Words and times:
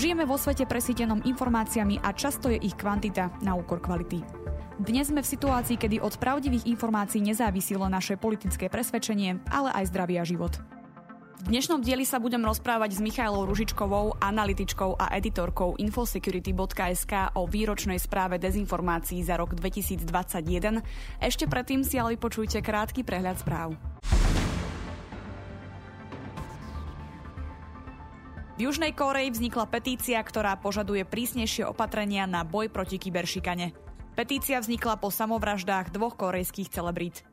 Žijeme 0.00 0.24
vo 0.24 0.40
svete 0.40 0.64
presítenom 0.64 1.20
informáciami 1.28 2.00
a 2.00 2.16
často 2.16 2.48
je 2.48 2.56
ich 2.56 2.72
kvantita 2.72 3.36
na 3.44 3.52
úkor 3.52 3.84
kvality. 3.84 4.24
Dnes 4.80 5.12
sme 5.12 5.20
v 5.20 5.28
situácii, 5.28 5.76
kedy 5.76 6.00
od 6.00 6.16
pravdivých 6.16 6.64
informácií 6.72 7.20
nezávisilo 7.20 7.84
naše 7.84 8.16
politické 8.16 8.72
presvedčenie, 8.72 9.44
ale 9.52 9.68
aj 9.76 9.92
zdravý 9.92 10.16
a 10.16 10.24
život. 10.24 10.56
V 11.44 11.52
dnešnom 11.52 11.84
dieli 11.84 12.08
sa 12.08 12.16
budem 12.16 12.40
rozprávať 12.40 12.96
s 12.96 13.04
Michailou 13.04 13.44
Ružičkovou, 13.44 14.16
analytičkou 14.24 14.96
a 14.96 15.12
editorkou 15.20 15.76
infosecurity.sk 15.76 17.36
o 17.36 17.44
výročnej 17.44 18.00
správe 18.00 18.40
dezinformácií 18.40 19.20
za 19.20 19.36
rok 19.36 19.52
2021. 19.52 20.80
Ešte 21.20 21.44
predtým 21.44 21.84
si 21.84 22.00
ale 22.00 22.16
vypočujte 22.16 22.64
krátky 22.64 23.04
prehľad 23.04 23.36
správ. 23.36 23.76
V 28.60 28.68
Južnej 28.68 28.92
Koreji 28.92 29.32
vznikla 29.32 29.72
petícia, 29.72 30.20
ktorá 30.20 30.52
požaduje 30.52 31.00
prísnejšie 31.08 31.64
opatrenia 31.64 32.28
na 32.28 32.44
boj 32.44 32.68
proti 32.68 33.00
kyberšikane. 33.00 33.72
Petícia 34.12 34.60
vznikla 34.60 35.00
po 35.00 35.08
samovraždách 35.08 35.88
dvoch 35.88 36.12
korejských 36.12 36.68
celebrít. 36.68 37.24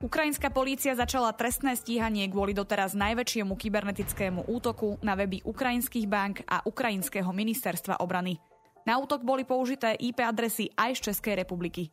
Ukrajinská 0.00 0.48
polícia 0.48 0.96
začala 0.96 1.36
trestné 1.36 1.76
stíhanie 1.76 2.24
kvôli 2.32 2.56
doteraz 2.56 2.96
najväčšiemu 2.96 3.52
kybernetickému 3.52 4.48
útoku 4.48 4.96
na 5.04 5.12
weby 5.12 5.44
ukrajinských 5.44 6.08
bank 6.08 6.40
a 6.48 6.64
ukrajinského 6.64 7.28
ministerstva 7.28 8.00
obrany. 8.00 8.40
Na 8.88 8.96
útok 8.96 9.28
boli 9.28 9.44
použité 9.44 9.92
IP 9.92 10.24
adresy 10.24 10.72
aj 10.72 11.04
z 11.04 11.12
Českej 11.12 11.44
republiky. 11.44 11.92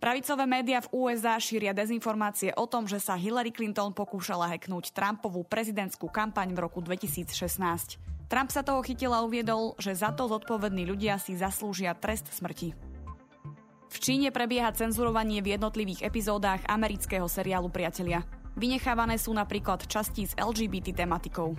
Pravicové 0.00 0.48
médiá 0.48 0.80
v 0.80 0.88
USA 0.96 1.36
šíria 1.36 1.76
dezinformácie 1.76 2.56
o 2.56 2.64
tom, 2.64 2.88
že 2.88 2.96
sa 2.96 3.20
Hillary 3.20 3.52
Clinton 3.52 3.92
pokúšala 3.92 4.48
hacknúť 4.48 4.96
Trumpovú 4.96 5.44
prezidentskú 5.44 6.08
kampaň 6.08 6.56
v 6.56 6.64
roku 6.64 6.80
2016. 6.80 8.00
Trump 8.24 8.48
sa 8.48 8.64
toho 8.64 8.80
chytil 8.80 9.12
a 9.12 9.20
uviedol, 9.20 9.76
že 9.76 9.92
za 9.92 10.08
to 10.16 10.24
zodpovední 10.24 10.88
ľudia 10.88 11.20
si 11.20 11.36
zaslúžia 11.36 11.92
trest 11.92 12.32
smrti. 12.32 12.72
V 13.92 13.96
Číne 14.00 14.32
prebieha 14.32 14.72
cenzurovanie 14.72 15.44
v 15.44 15.60
jednotlivých 15.60 16.08
epizódach 16.08 16.64
amerického 16.64 17.28
seriálu 17.28 17.68
Priatelia. 17.68 18.24
Vynechávané 18.56 19.20
sú 19.20 19.36
napríklad 19.36 19.84
časti 19.84 20.24
s 20.24 20.32
LGBT 20.32 20.96
tematikou. 20.96 21.52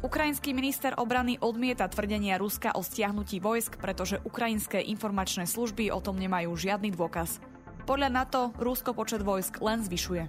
Ukrajinský 0.00 0.56
minister 0.56 0.96
obrany 0.96 1.36
odmieta 1.44 1.84
tvrdenia 1.84 2.40
Ruska 2.40 2.72
o 2.72 2.80
stiahnutí 2.80 3.36
vojsk, 3.36 3.76
pretože 3.76 4.16
ukrajinské 4.24 4.80
informačné 4.80 5.44
služby 5.44 5.92
o 5.92 6.00
tom 6.00 6.16
nemajú 6.16 6.56
žiadny 6.56 6.88
dôkaz. 6.96 7.36
Podľa 7.84 8.08
NATO 8.08 8.48
Rusko 8.56 8.96
počet 8.96 9.20
vojsk 9.20 9.60
len 9.60 9.84
zvyšuje. 9.84 10.24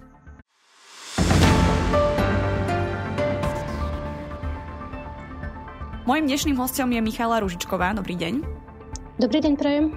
Mojím 6.04 6.26
dnešným 6.28 6.56
hostom 6.60 6.92
je 6.92 7.00
Michala 7.00 7.40
Ružičková. 7.40 7.96
Dobrý 7.96 8.20
deň. 8.20 8.44
Dobrý 9.24 9.40
deň, 9.40 9.54
prajem. 9.56 9.96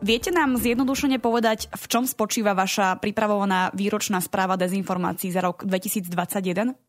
Viete 0.00 0.32
nám 0.32 0.56
zjednodušene 0.56 1.20
povedať, 1.20 1.68
v 1.76 1.84
čom 1.92 2.08
spočíva 2.08 2.56
vaša 2.56 2.96
pripravovaná 3.04 3.68
výročná 3.76 4.24
správa 4.24 4.56
dezinformácií 4.56 5.28
za 5.28 5.44
rok 5.44 5.68
2021? 5.68 6.87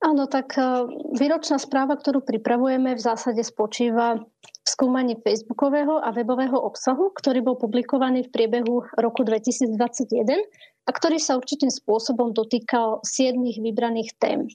Áno, 0.00 0.24
tak 0.24 0.56
e, 0.56 0.64
výročná 1.12 1.60
správa, 1.60 1.92
ktorú 1.92 2.24
pripravujeme, 2.24 2.96
v 2.96 3.04
zásade 3.04 3.44
spočíva 3.44 4.16
v 4.16 4.66
skúmaní 4.68 5.20
facebookového 5.20 6.00
a 6.00 6.08
webového 6.16 6.56
obsahu, 6.56 7.12
ktorý 7.12 7.44
bol 7.44 7.60
publikovaný 7.60 8.24
v 8.24 8.32
priebehu 8.32 8.88
roku 8.96 9.28
2021 9.28 10.40
a 10.88 10.90
ktorý 10.90 11.20
sa 11.20 11.36
určitým 11.36 11.68
spôsobom 11.68 12.32
dotýkal 12.32 13.04
siedmých 13.04 13.60
vybraných 13.60 14.16
tém. 14.16 14.48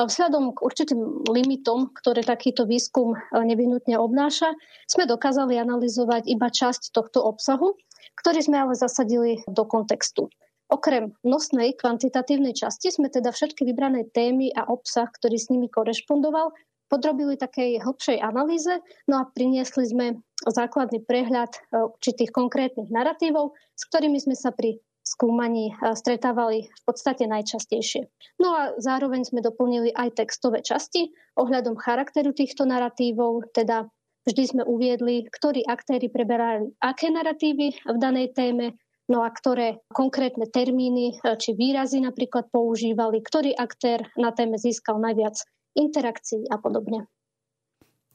Vzhľadom 0.00 0.56
k 0.56 0.64
určitým 0.64 1.28
limitom, 1.28 1.92
ktoré 1.92 2.24
takýto 2.24 2.64
výskum 2.64 3.12
e, 3.12 3.18
nevyhnutne 3.36 4.00
obnáša, 4.00 4.48
sme 4.88 5.04
dokázali 5.04 5.60
analyzovať 5.60 6.24
iba 6.24 6.48
časť 6.48 6.96
tohto 6.96 7.20
obsahu, 7.20 7.76
ktorý 8.16 8.40
sme 8.40 8.56
ale 8.56 8.72
zasadili 8.72 9.44
do 9.44 9.68
kontextu. 9.68 10.32
Okrem 10.70 11.10
nosnej 11.26 11.74
kvantitatívnej 11.74 12.54
časti 12.54 12.94
sme 12.94 13.10
teda 13.10 13.34
všetky 13.34 13.66
vybrané 13.66 14.06
témy 14.14 14.54
a 14.54 14.70
obsah, 14.70 15.10
ktorý 15.10 15.34
s 15.34 15.50
nimi 15.50 15.66
korešpondoval, 15.66 16.54
podrobili 16.86 17.34
takej 17.34 17.82
hlbšej 17.82 18.18
analýze, 18.22 18.78
no 19.10 19.22
a 19.22 19.28
priniesli 19.30 19.86
sme 19.86 20.06
základný 20.46 21.02
prehľad 21.06 21.54
e, 21.54 21.58
určitých 21.94 22.30
konkrétnych 22.34 22.90
narratívov, 22.90 23.54
s 23.78 23.82
ktorými 23.86 24.18
sme 24.18 24.34
sa 24.38 24.50
pri 24.50 24.78
skúmaní 25.06 25.70
e, 25.70 25.94
stretávali 25.94 26.66
v 26.66 26.82
podstate 26.86 27.26
najčastejšie. 27.26 28.10
No 28.42 28.54
a 28.54 28.62
zároveň 28.78 29.26
sme 29.26 29.42
doplnili 29.42 29.94
aj 29.94 30.22
textové 30.22 30.62
časti 30.66 31.14
ohľadom 31.38 31.78
charakteru 31.78 32.34
týchto 32.34 32.66
narratívov, 32.66 33.54
teda 33.54 33.86
vždy 34.26 34.42
sme 34.46 34.62
uviedli, 34.66 35.30
ktorí 35.30 35.66
aktéry 35.66 36.10
preberali 36.10 36.74
aké 36.82 37.10
narratívy 37.10 37.86
v 37.86 37.96
danej 37.98 38.34
téme, 38.34 38.74
No 39.10 39.26
a 39.26 39.28
ktoré 39.34 39.82
konkrétne 39.90 40.46
termíny 40.46 41.18
e, 41.18 41.34
či 41.34 41.58
výrazy 41.58 41.98
napríklad 41.98 42.46
používali, 42.54 43.18
ktorý 43.18 43.58
aktér 43.58 44.06
na 44.14 44.30
téme 44.30 44.54
získal 44.54 45.02
najviac 45.02 45.34
interakcií 45.74 46.46
a 46.46 46.62
podobne. 46.62 47.10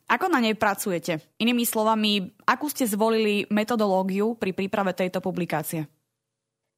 Ako 0.07 0.31
na 0.31 0.39
nej 0.39 0.55
pracujete? 0.55 1.19
Inými 1.41 1.67
slovami, 1.67 2.31
akú 2.47 2.71
ste 2.71 2.87
zvolili 2.87 3.49
metodológiu 3.51 4.37
pri 4.39 4.55
príprave 4.55 4.95
tejto 4.95 5.19
publikácie? 5.19 5.89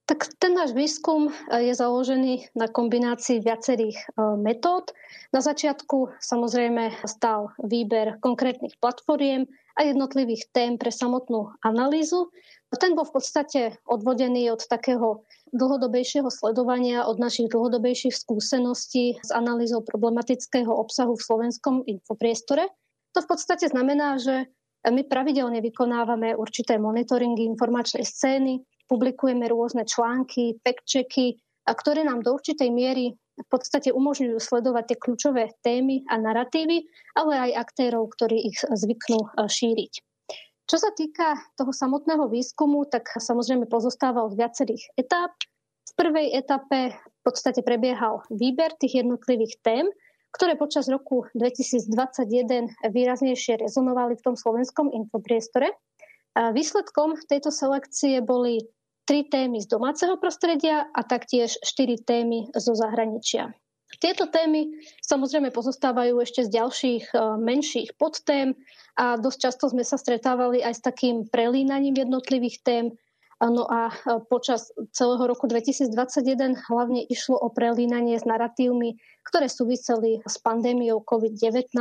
Tak 0.07 0.39
ten 0.39 0.56
náš 0.56 0.72
výskum 0.72 1.27
e, 1.27 1.31
je 1.67 1.73
založený 1.75 2.56
na 2.56 2.72
kombinácii 2.72 3.44
viacerých 3.44 4.00
e, 4.00 4.06
metód. 4.39 4.95
Na 5.35 5.44
začiatku 5.44 6.17
samozrejme 6.23 7.06
stal 7.06 7.51
výber 7.59 8.16
konkrétnych 8.23 8.79
platformiem 8.79 9.45
a 9.75 9.85
jednotlivých 9.85 10.47
tém 10.56 10.79
pre 10.79 10.89
samotnú 10.89 11.51
analýzu. 11.59 12.31
Ten 12.75 13.00
bol 13.00 13.07
v 13.07 13.16
podstate 13.16 13.79
odvodený 13.88 14.51
od 14.51 14.67
takého 14.67 15.23
dlhodobejšieho 15.55 16.28
sledovania, 16.28 17.07
od 17.07 17.16
našich 17.16 17.47
dlhodobejších 17.47 18.11
skúseností 18.11 19.16
s 19.23 19.31
analýzou 19.31 19.79
problematického 19.88 20.67
obsahu 20.67 21.16
v 21.16 21.25
slovenskom 21.25 21.75
infopriestore. 21.88 22.67
To 23.16 23.23
v 23.23 23.29
podstate 23.31 23.72
znamená, 23.72 24.19
že 24.19 24.51
my 24.83 25.07
pravidelne 25.07 25.63
vykonávame 25.63 26.35
určité 26.35 26.75
monitoringy 26.75 27.47
informačnej 27.47 28.03
scény, 28.03 28.59
publikujeme 28.91 29.47
rôzne 29.47 29.88
články, 29.88 30.59
fact-checky, 30.59 31.39
ktoré 31.67 32.03
nám 32.03 32.23
do 32.23 32.35
určitej 32.35 32.72
miery 32.72 33.16
v 33.38 33.47
podstate 33.53 33.94
umožňujú 33.94 34.39
sledovať 34.41 34.83
tie 34.94 34.97
kľúčové 34.97 35.44
témy 35.61 36.01
a 36.09 36.17
narratívy, 36.17 36.89
ale 37.13 37.33
aj 37.50 37.69
aktérov, 37.69 38.09
ktorí 38.17 38.50
ich 38.50 38.57
zvyknú 38.66 39.19
e, 39.22 39.45
šíriť. 39.45 40.06
Čo 40.67 40.78
sa 40.83 40.91
týka 40.91 41.39
toho 41.55 41.72
samotného 41.72 42.28
výskumu, 42.28 42.83
tak 42.91 43.07
samozrejme 43.16 43.72
pozostáva 43.72 44.28
od 44.28 44.35
viacerých 44.35 45.00
etáp. 45.00 45.31
V 45.88 45.91
prvej 45.95 46.35
etape 46.35 46.91
v 46.91 47.22
podstate 47.23 47.63
prebiehal 47.63 48.28
výber 48.28 48.75
tých 48.75 49.00
jednotlivých 49.00 49.63
tém, 49.63 49.88
ktoré 50.35 50.59
počas 50.59 50.91
roku 50.91 51.23
2021 51.39 52.83
výraznejšie 52.83 53.63
rezonovali 53.63 54.19
v 54.19 54.25
tom 54.27 54.35
slovenskom 54.35 54.91
infopriestore. 54.91 55.72
Výsledkom 56.35 57.16
tejto 57.25 57.50
selekcie 57.50 58.19
boli 58.19 58.61
tri 59.07 59.23
témy 59.23 59.63
z 59.63 59.72
domáceho 59.72 60.19
prostredia 60.19 60.83
a 60.91 61.01
taktiež 61.07 61.56
štyri 61.63 61.95
témy 61.95 62.51
zo 62.53 62.75
zahraničia. 62.75 63.56
Tieto 63.97 64.29
témy 64.29 64.77
samozrejme 65.01 65.49
pozostávajú 65.49 66.21
ešte 66.21 66.45
z 66.45 66.49
ďalších 66.53 67.05
e, 67.09 67.17
menších 67.41 67.89
podtém 67.97 68.53
a 68.93 69.17
dosť 69.17 69.39
často 69.41 69.65
sme 69.73 69.81
sa 69.81 69.97
stretávali 69.97 70.61
aj 70.61 70.73
s 70.77 70.81
takým 70.85 71.25
prelínaním 71.25 71.97
jednotlivých 71.97 72.61
tém. 72.61 72.85
No 73.41 73.65
a 73.65 73.89
e, 73.89 73.93
počas 74.29 74.69
celého 74.93 75.25
roku 75.25 75.49
2021 75.49 75.89
hlavne 76.69 77.09
išlo 77.09 77.41
o 77.41 77.49
prelínanie 77.49 78.21
s 78.21 78.25
narratívmi, 78.29 79.01
ktoré 79.25 79.49
súviseli 79.49 80.21
s 80.29 80.38
pandémiou 80.45 81.01
COVID-19. 81.01 81.73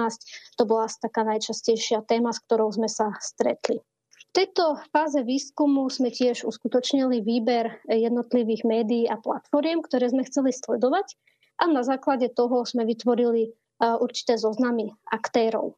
To 0.56 0.62
bola 0.64 0.88
taká 0.88 1.20
najčastejšia 1.20 2.00
téma, 2.08 2.32
s 2.32 2.40
ktorou 2.48 2.72
sme 2.72 2.88
sa 2.88 3.12
stretli. 3.20 3.76
V 4.16 4.44
tejto 4.44 4.80
fáze 4.88 5.20
výskumu 5.20 5.88
sme 5.92 6.08
tiež 6.08 6.48
uskutočnili 6.48 7.20
výber 7.24 7.76
jednotlivých 7.88 8.64
médií 8.69 9.04
a 9.08 9.20
platformiem, 9.20 9.80
ktoré 9.84 10.12
sme 10.12 10.24
chceli 10.28 10.52
sledovať 10.52 11.16
a 11.56 11.64
na 11.69 11.82
základe 11.82 12.29
toho 12.32 12.64
sme 12.69 12.85
vytvorili 12.85 13.43
e, 13.49 13.50
určité 13.81 14.37
zoznamy 14.37 14.93
aktérov. 15.08 15.76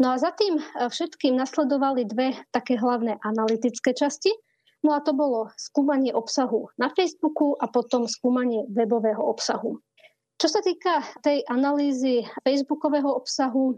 No 0.00 0.06
a 0.12 0.16
za 0.16 0.32
tým 0.32 0.56
e, 0.56 0.62
všetkým 0.88 1.36
nasledovali 1.36 2.08
dve 2.08 2.32
také 2.54 2.80
hlavné 2.80 3.20
analytické 3.20 3.92
časti. 3.92 4.32
No 4.80 4.96
a 4.96 5.04
to 5.04 5.12
bolo 5.12 5.52
skúmanie 5.60 6.08
obsahu 6.16 6.72
na 6.80 6.88
Facebooku 6.88 7.52
a 7.60 7.68
potom 7.68 8.08
skúmanie 8.08 8.64
webového 8.72 9.20
obsahu. 9.20 9.76
Čo 10.40 10.48
sa 10.48 10.64
týka 10.64 11.04
tej 11.20 11.44
analýzy 11.52 12.24
facebookového 12.48 13.12
obsahu, 13.12 13.76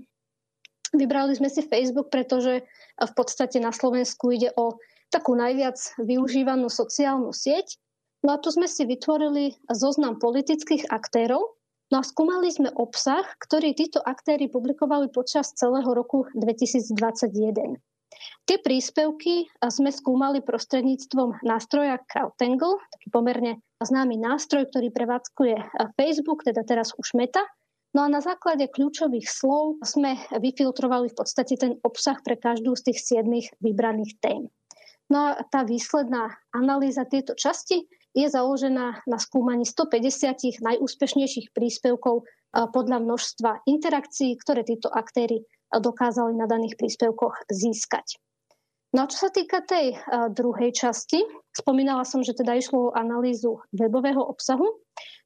vybrali 0.95 1.35
sme 1.35 1.51
si 1.51 1.67
Facebook, 1.67 2.15
pretože 2.15 2.63
v 3.03 3.13
podstate 3.19 3.59
na 3.59 3.75
Slovensku 3.75 4.31
ide 4.31 4.55
o 4.55 4.79
takú 5.11 5.35
najviac 5.35 5.75
využívanú 5.99 6.71
sociálnu 6.71 7.35
sieť, 7.35 7.83
No 8.23 8.35
a 8.35 8.41
tu 8.41 8.55
sme 8.55 8.71
si 8.71 8.87
vytvorili 8.87 9.59
zoznam 9.71 10.19
politických 10.23 10.89
aktérov, 10.89 11.59
No 11.93 12.01
a 12.01 12.09
skúmali 12.09 12.49
sme 12.49 12.73
obsah, 12.73 13.21
ktorý 13.37 13.77
títo 13.77 14.01
aktéry 14.01 14.49
publikovali 14.49 15.13
počas 15.13 15.53
celého 15.53 15.93
roku 15.93 16.25
2021. 16.33 17.77
Tie 18.49 18.57
príspevky 18.65 19.53
sme 19.69 19.93
skúmali 19.93 20.41
prostredníctvom 20.41 21.45
nástroja 21.45 22.01
CrowdTangle, 22.09 22.81
taký 22.97 23.09
pomerne 23.13 23.61
známy 23.85 24.17
nástroj, 24.17 24.73
ktorý 24.73 24.89
prevádzkuje 24.89 25.57
Facebook, 26.01 26.49
teda 26.49 26.65
teraz 26.65 26.97
už 26.97 27.13
Meta. 27.13 27.45
No 27.93 28.09
a 28.09 28.09
na 28.09 28.25
základe 28.25 28.73
kľúčových 28.73 29.29
slov 29.29 29.85
sme 29.85 30.17
vyfiltrovali 30.33 31.13
v 31.13 31.17
podstate 31.21 31.61
ten 31.61 31.77
obsah 31.85 32.17
pre 32.25 32.41
každú 32.41 32.73
z 32.73 32.89
tých 32.89 33.05
siedmých 33.05 33.53
vybraných 33.61 34.17
tém. 34.25 34.49
No 35.13 35.37
a 35.37 35.45
tá 35.45 35.61
výsledná 35.61 36.41
analýza 36.57 37.05
tieto 37.05 37.37
časti 37.37 37.85
je 38.13 38.29
založená 38.29 39.05
na 39.09 39.19
skúmaní 39.19 39.65
150 39.65 40.61
najúspešnejších 40.61 41.57
príspevkov 41.57 42.29
podľa 42.53 42.99
množstva 43.01 43.65
interakcií, 43.65 44.37
ktoré 44.37 44.63
títo 44.69 44.93
aktéry 44.93 45.49
dokázali 45.73 46.37
na 46.37 46.45
daných 46.45 46.77
príspevkoch 46.77 47.49
získať. 47.49 48.21
No 48.93 49.05
a 49.05 49.09
čo 49.09 49.25
sa 49.25 49.31
týka 49.33 49.65
tej 49.65 49.97
druhej 50.37 50.77
časti, 50.77 51.25
spomínala 51.57 52.05
som, 52.05 52.21
že 52.21 52.37
teda 52.37 52.53
išlo 52.61 52.93
o 52.93 52.95
analýzu 52.95 53.65
webového 53.73 54.21
obsahu, 54.21 54.69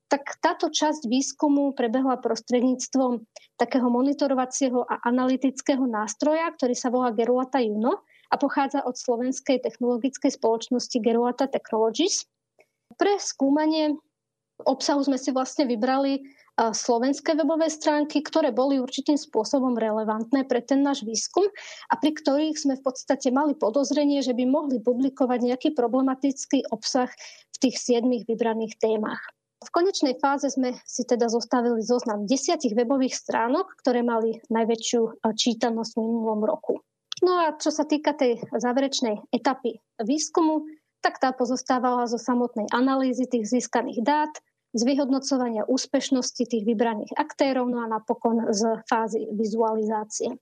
tak 0.06 0.38
táto 0.38 0.70
časť 0.70 1.10
výskumu 1.10 1.74
prebehla 1.74 2.22
prostredníctvom 2.22 3.26
takého 3.58 3.90
monitorovacieho 3.90 4.86
a 4.86 5.02
analytického 5.02 5.82
nástroja, 5.82 6.46
ktorý 6.54 6.78
sa 6.78 6.94
volá 6.94 7.10
Geruata 7.10 7.58
Juno 7.58 8.06
a 8.30 8.38
pochádza 8.38 8.86
od 8.86 8.94
slovenskej 8.94 9.66
technologickej 9.66 10.30
spoločnosti 10.38 10.94
Geruata 11.02 11.50
Technologies. 11.50 12.22
Pre 12.96 13.14
skúmanie 13.20 13.96
obsahu 14.64 15.04
sme 15.04 15.20
si 15.20 15.31
vlastne 15.37 15.69
vybrali 15.69 16.25
slovenské 16.56 17.37
webové 17.37 17.69
stránky, 17.69 18.25
ktoré 18.25 18.48
boli 18.48 18.81
určitým 18.81 19.20
spôsobom 19.20 19.76
relevantné 19.76 20.48
pre 20.48 20.64
ten 20.64 20.81
náš 20.81 21.04
výskum 21.04 21.44
a 21.93 22.00
pri 22.00 22.16
ktorých 22.16 22.56
sme 22.56 22.75
v 22.81 22.84
podstate 22.88 23.28
mali 23.28 23.52
podozrenie, 23.52 24.25
že 24.25 24.32
by 24.32 24.48
mohli 24.48 24.81
publikovať 24.81 25.44
nejaký 25.44 25.69
problematický 25.76 26.72
obsah 26.72 27.12
v 27.52 27.56
tých 27.60 27.76
siedmých 27.76 28.25
vybraných 28.25 28.81
témach. 28.81 29.20
V 29.60 29.69
konečnej 29.69 30.16
fáze 30.16 30.48
sme 30.48 30.81
si 30.88 31.04
teda 31.04 31.28
zostavili 31.28 31.84
zoznam 31.84 32.25
desiatich 32.25 32.72
webových 32.72 33.12
stránok, 33.12 33.76
ktoré 33.84 34.00
mali 34.00 34.40
najväčšiu 34.48 35.20
čítanosť 35.20 35.93
v 35.93 36.00
minulom 36.00 36.40
roku. 36.40 36.81
No 37.25 37.37
a 37.40 37.56
čo 37.56 37.72
sa 37.72 37.88
týka 37.88 38.12
tej 38.12 38.40
záverečnej 38.52 39.28
etapy 39.32 39.81
výskumu, 40.00 40.69
tak 41.06 41.23
tá 41.23 41.31
pozostávala 41.31 42.11
zo 42.11 42.19
samotnej 42.19 42.67
analýzy 42.75 43.31
tých 43.31 43.47
získaných 43.47 44.03
dát, 44.03 44.35
z 44.75 44.82
vyhodnocovania 44.82 45.62
úspešnosti 45.70 46.43
tých 46.43 46.67
vybraných 46.67 47.14
aktérov, 47.14 47.70
no 47.70 47.79
a 47.79 47.87
napokon 47.87 48.50
z 48.50 48.82
fázy 48.91 49.31
vizualizácie. 49.31 50.35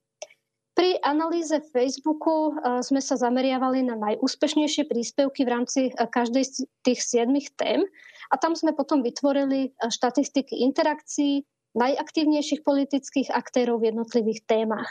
Pri 0.75 0.99
analýze 1.07 1.55
Facebooku 1.71 2.51
e, 2.51 2.83
sme 2.83 2.99
sa 2.99 3.15
zameriavali 3.15 3.87
na 3.87 3.95
najúspešnejšie 3.95 4.91
príspevky 4.91 5.47
v 5.47 5.53
rámci 5.53 5.81
e, 5.87 5.93
každej 5.95 6.45
z 6.51 6.55
tých 6.83 6.99
siedmých 6.99 7.55
tém 7.55 7.87
a 8.27 8.35
tam 8.35 8.59
sme 8.59 8.75
potom 8.75 9.07
vytvorili 9.07 9.71
e, 9.71 9.87
štatistiky 9.87 10.67
interakcií 10.67 11.47
najaktívnejších 11.79 12.67
politických 12.67 13.31
aktérov 13.31 13.87
v 13.87 13.95
jednotlivých 13.95 14.51
témach. 14.51 14.91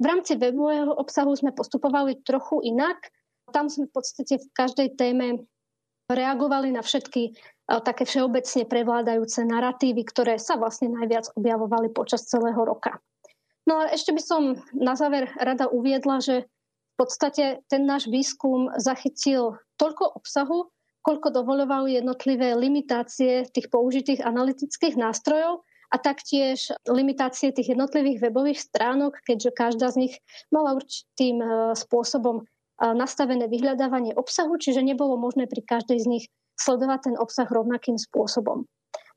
V 0.00 0.04
rámci 0.08 0.40
webového 0.40 0.96
obsahu 0.96 1.36
sme 1.36 1.52
postupovali 1.52 2.24
trochu 2.24 2.64
inak. 2.64 3.12
Tam 3.52 3.68
sme 3.68 3.86
v 3.86 3.94
podstate 3.94 4.40
v 4.40 4.48
každej 4.56 4.96
téme 4.96 5.46
reagovali 6.10 6.72
na 6.72 6.82
všetky 6.82 7.22
e, 7.28 7.30
také 7.84 8.04
všeobecne 8.04 8.64
prevládajúce 8.66 9.44
narratívy, 9.46 10.02
ktoré 10.08 10.34
sa 10.36 10.56
vlastne 10.58 10.92
najviac 10.92 11.30
objavovali 11.36 11.92
počas 11.92 12.26
celého 12.26 12.58
roka. 12.58 12.98
No 13.68 13.78
a 13.78 13.94
ešte 13.94 14.10
by 14.10 14.22
som 14.22 14.42
na 14.74 14.98
záver 14.98 15.30
rada 15.38 15.70
uviedla, 15.70 16.18
že 16.18 16.50
v 16.92 16.94
podstate 16.98 17.62
ten 17.70 17.82
náš 17.86 18.10
výskum 18.10 18.74
zachytil 18.76 19.56
toľko 19.78 20.18
obsahu, 20.18 20.68
koľko 21.02 21.34
dovoľovali 21.34 21.98
jednotlivé 21.98 22.54
limitácie 22.54 23.46
tých 23.50 23.70
použitých 23.70 24.22
analytických 24.22 24.94
nástrojov 24.98 25.66
a 25.92 25.96
taktiež 25.98 26.72
limitácie 26.88 27.52
tých 27.52 27.74
jednotlivých 27.74 28.22
webových 28.30 28.60
stránok, 28.64 29.18
keďže 29.26 29.50
každá 29.52 29.92
z 29.92 30.08
nich 30.08 30.14
mala 30.48 30.78
určitým 30.78 31.42
e, 31.42 31.46
spôsobom 31.76 32.46
nastavené 32.82 33.46
vyhľadávanie 33.46 34.18
obsahu, 34.18 34.58
čiže 34.58 34.82
nebolo 34.82 35.14
možné 35.14 35.46
pri 35.46 35.62
každej 35.62 35.98
z 36.02 36.06
nich 36.10 36.24
sledovať 36.58 37.14
ten 37.14 37.16
obsah 37.16 37.46
rovnakým 37.46 37.94
spôsobom. 37.94 38.66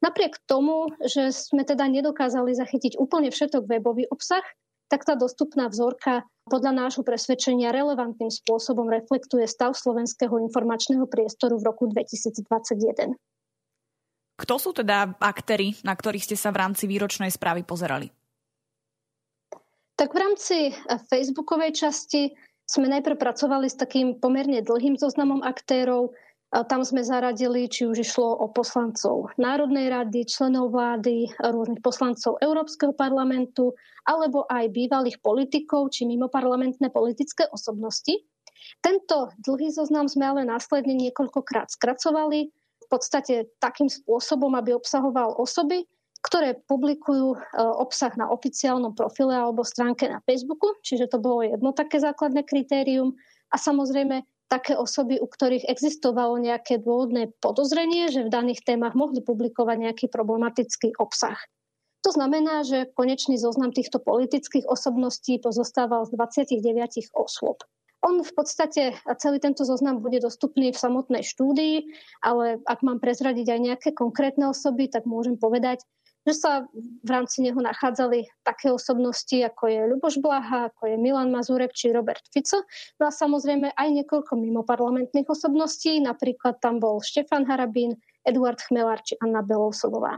Napriek 0.05 0.37
tomu, 0.45 0.93
že 1.01 1.33
sme 1.33 1.65
teda 1.65 1.89
nedokázali 1.89 2.53
zachytiť 2.53 3.01
úplne 3.01 3.33
všetok 3.33 3.65
webový 3.65 4.05
obsah, 4.13 4.45
tak 4.85 5.01
tá 5.01 5.17
dostupná 5.17 5.65
vzorka 5.65 6.21
podľa 6.45 6.85
nášho 6.85 7.01
presvedčenia 7.01 7.73
relevantným 7.73 8.29
spôsobom 8.29 8.85
reflektuje 8.85 9.49
stav 9.49 9.73
slovenského 9.73 10.37
informačného 10.45 11.09
priestoru 11.09 11.57
v 11.57 11.65
roku 11.65 11.89
2021. 11.89 13.17
Kto 14.35 14.55
sú 14.61 14.75
teda 14.77 15.15
aktéry, 15.17 15.73
na 15.81 15.97
ktorých 15.97 16.27
ste 16.29 16.37
sa 16.37 16.53
v 16.53 16.61
rámci 16.61 16.85
výročnej 16.85 17.33
správy 17.33 17.65
pozerali? 17.65 18.13
Tak 19.95 20.11
v 20.11 20.21
rámci 20.21 20.57
facebookovej 21.07 21.71
časti 21.71 22.35
sme 22.65 22.89
najprv 22.89 23.17
pracovali 23.17 23.69
s 23.69 23.77
takým 23.77 24.17
pomerne 24.17 24.61
dlhým 24.61 24.97
zoznamom 24.97 25.45
aktérov. 25.45 26.13
A 26.53 26.63
tam 26.63 26.87
sme 26.87 27.03
zaradili, 27.03 27.67
či 27.67 27.83
už 27.83 28.05
išlo 28.05 28.31
o 28.39 28.47
poslancov 28.47 29.33
Národnej 29.35 29.91
rady, 29.91 30.23
členov 30.23 30.71
vlády, 30.71 31.27
rôznych 31.41 31.83
poslancov 31.83 32.39
Európskeho 32.39 32.95
parlamentu, 32.95 33.75
alebo 34.07 34.47
aj 34.47 34.71
bývalých 34.71 35.19
politikov 35.19 35.91
či 35.91 36.07
mimoparlamentné 36.07 36.93
politické 36.95 37.49
osobnosti. 37.51 38.23
Tento 38.79 39.35
dlhý 39.41 39.73
zoznam 39.73 40.07
sme 40.07 40.31
ale 40.31 40.41
následne 40.47 40.95
niekoľkokrát 40.95 41.75
skracovali, 41.75 42.53
v 42.85 42.87
podstate 42.87 43.49
takým 43.57 43.89
spôsobom, 43.89 44.53
aby 44.53 44.77
obsahoval 44.77 45.35
osoby, 45.41 45.89
ktoré 46.25 46.57
publikujú 46.65 47.37
e, 47.37 47.39
obsah 47.77 48.09
na 48.17 48.33
oficiálnom 48.33 48.97
profile 48.97 49.37
alebo 49.37 49.61
stránke 49.61 50.09
na 50.09 50.25
Facebooku, 50.25 50.73
čiže 50.81 51.13
to 51.13 51.21
bolo 51.21 51.45
jedno 51.45 51.69
také 51.69 52.01
základné 52.01 52.41
kritérium. 52.49 53.13
A 53.53 53.61
samozrejme 53.61 54.25
také 54.49 54.73
osoby, 54.73 55.21
u 55.21 55.29
ktorých 55.29 55.69
existovalo 55.69 56.41
nejaké 56.41 56.81
dôvodné 56.81 57.29
podozrenie, 57.37 58.09
že 58.09 58.25
v 58.25 58.33
daných 58.33 58.65
témach 58.65 58.97
mohli 58.97 59.21
publikovať 59.21 59.77
nejaký 59.89 60.05
problematický 60.09 60.97
obsah. 60.97 61.37
To 62.05 62.13
znamená, 62.13 62.61
že 62.61 62.89
konečný 62.93 63.37
zoznam 63.41 63.73
týchto 63.73 63.97
politických 63.97 64.69
osobností 64.69 65.41
pozostával 65.41 66.05
z 66.05 66.13
29 66.13 67.17
osôb. 67.17 67.65
On 68.05 68.21
v 68.21 68.33
podstate, 68.37 68.93
celý 69.17 69.41
tento 69.41 69.65
zoznam 69.65 69.97
bude 69.97 70.21
dostupný 70.21 70.69
v 70.69 70.77
samotnej 70.77 71.25
štúdii, 71.25 71.89
ale 72.21 72.61
ak 72.69 72.85
mám 72.85 73.01
prezradiť 73.01 73.49
aj 73.49 73.59
nejaké 73.65 73.89
konkrétne 73.97 74.45
osoby, 74.53 74.85
tak 74.85 75.09
môžem 75.09 75.41
povedať, 75.41 75.81
že 76.25 76.33
sa 76.33 76.65
v 76.75 77.09
rámci 77.09 77.45
neho 77.45 77.61
nachádzali 77.61 78.25
také 78.41 78.73
osobnosti, 78.73 79.37
ako 79.45 79.69
je 79.69 79.79
Ľuboš 79.93 80.17
Blaha, 80.19 80.73
ako 80.73 80.89
je 80.89 80.95
Milan 80.97 81.29
Mazurek 81.29 81.71
či 81.77 81.93
Robert 81.93 82.25
Fico. 82.33 82.65
No 82.97 83.07
a 83.07 83.11
samozrejme 83.13 83.77
aj 83.77 83.89
niekoľko 84.01 84.33
mimoparlamentných 84.33 85.29
osobností, 85.29 86.01
napríklad 86.01 86.57
tam 86.57 86.81
bol 86.81 86.97
Štefan 87.05 87.45
Harabín, 87.45 87.93
Eduard 88.25 88.57
Chmelar 88.65 89.05
či 89.05 89.13
Anna 89.21 89.45
Belousovová. 89.45 90.17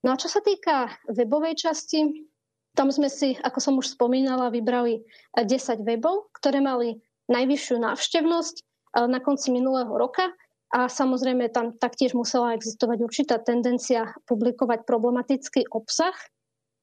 No 0.00 0.14
a 0.14 0.16
čo 0.16 0.32
sa 0.32 0.40
týka 0.40 0.88
webovej 1.12 1.60
časti, 1.60 2.24
tam 2.72 2.88
sme 2.88 3.12
si, 3.12 3.36
ako 3.36 3.58
som 3.60 3.74
už 3.76 3.98
spomínala, 3.98 4.48
vybrali 4.48 5.02
10 5.34 5.82
webov, 5.82 6.30
ktoré 6.40 6.62
mali 6.62 7.02
najvyššiu 7.28 7.76
návštevnosť 7.84 8.54
eh, 8.56 9.06
na 9.10 9.20
konci 9.20 9.52
minulého 9.52 9.92
roka 9.92 10.32
a 10.68 10.88
samozrejme 10.88 11.48
tam 11.48 11.72
taktiež 11.72 12.12
musela 12.12 12.52
existovať 12.52 12.98
určitá 13.00 13.40
tendencia 13.40 14.12
publikovať 14.28 14.84
problematický 14.84 15.64
obsah. 15.72 16.12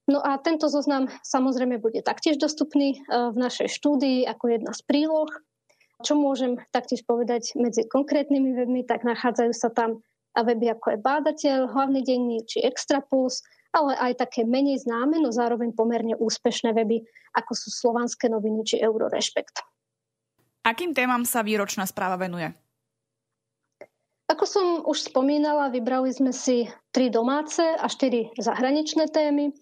No 0.10 0.22
a 0.22 0.38
tento 0.42 0.70
zoznam 0.70 1.10
samozrejme 1.22 1.82
bude 1.82 2.02
taktiež 2.02 2.38
dostupný 2.38 2.98
e, 2.98 2.98
v 3.10 3.38
našej 3.38 3.70
štúdii 3.70 4.26
ako 4.30 4.46
jedna 4.54 4.74
z 4.74 4.82
príloh. 4.86 5.30
Čo 6.02 6.18
môžem 6.18 6.62
taktiež 6.74 7.06
povedať 7.06 7.54
medzi 7.58 7.86
konkrétnymi 7.86 8.54
webmi, 8.58 8.82
tak 8.86 9.06
nachádzajú 9.06 9.54
sa 9.54 9.70
tam 9.74 10.02
weby 10.38 10.76
ako 10.76 10.98
je 10.98 11.00
Bádateľ, 11.00 11.60
Hlavný 11.72 12.02
denník 12.04 12.46
či 12.50 12.62
Extrapuls, 12.66 13.46
ale 13.72 13.96
aj 13.98 14.28
také 14.28 14.44
menej 14.44 14.84
známe, 14.84 15.22
no 15.22 15.32
zároveň 15.32 15.72
pomerne 15.72 16.18
úspešné 16.18 16.76
weby, 16.76 17.06
ako 17.38 17.52
sú 17.56 17.68
Slovanské 17.72 18.28
noviny 18.28 18.66
či 18.68 18.76
Eurorešpekt. 18.82 19.64
Akým 20.66 20.98
témam 20.98 21.22
sa 21.24 21.46
výročná 21.46 21.86
správa 21.86 22.18
venuje? 22.18 22.50
Ako 24.26 24.46
som 24.50 24.66
už 24.90 25.14
spomínala, 25.14 25.70
vybrali 25.70 26.10
sme 26.10 26.34
si 26.34 26.66
tri 26.90 27.14
domáce 27.14 27.62
a 27.62 27.86
štyri 27.86 28.34
zahraničné 28.42 29.14
témy. 29.14 29.54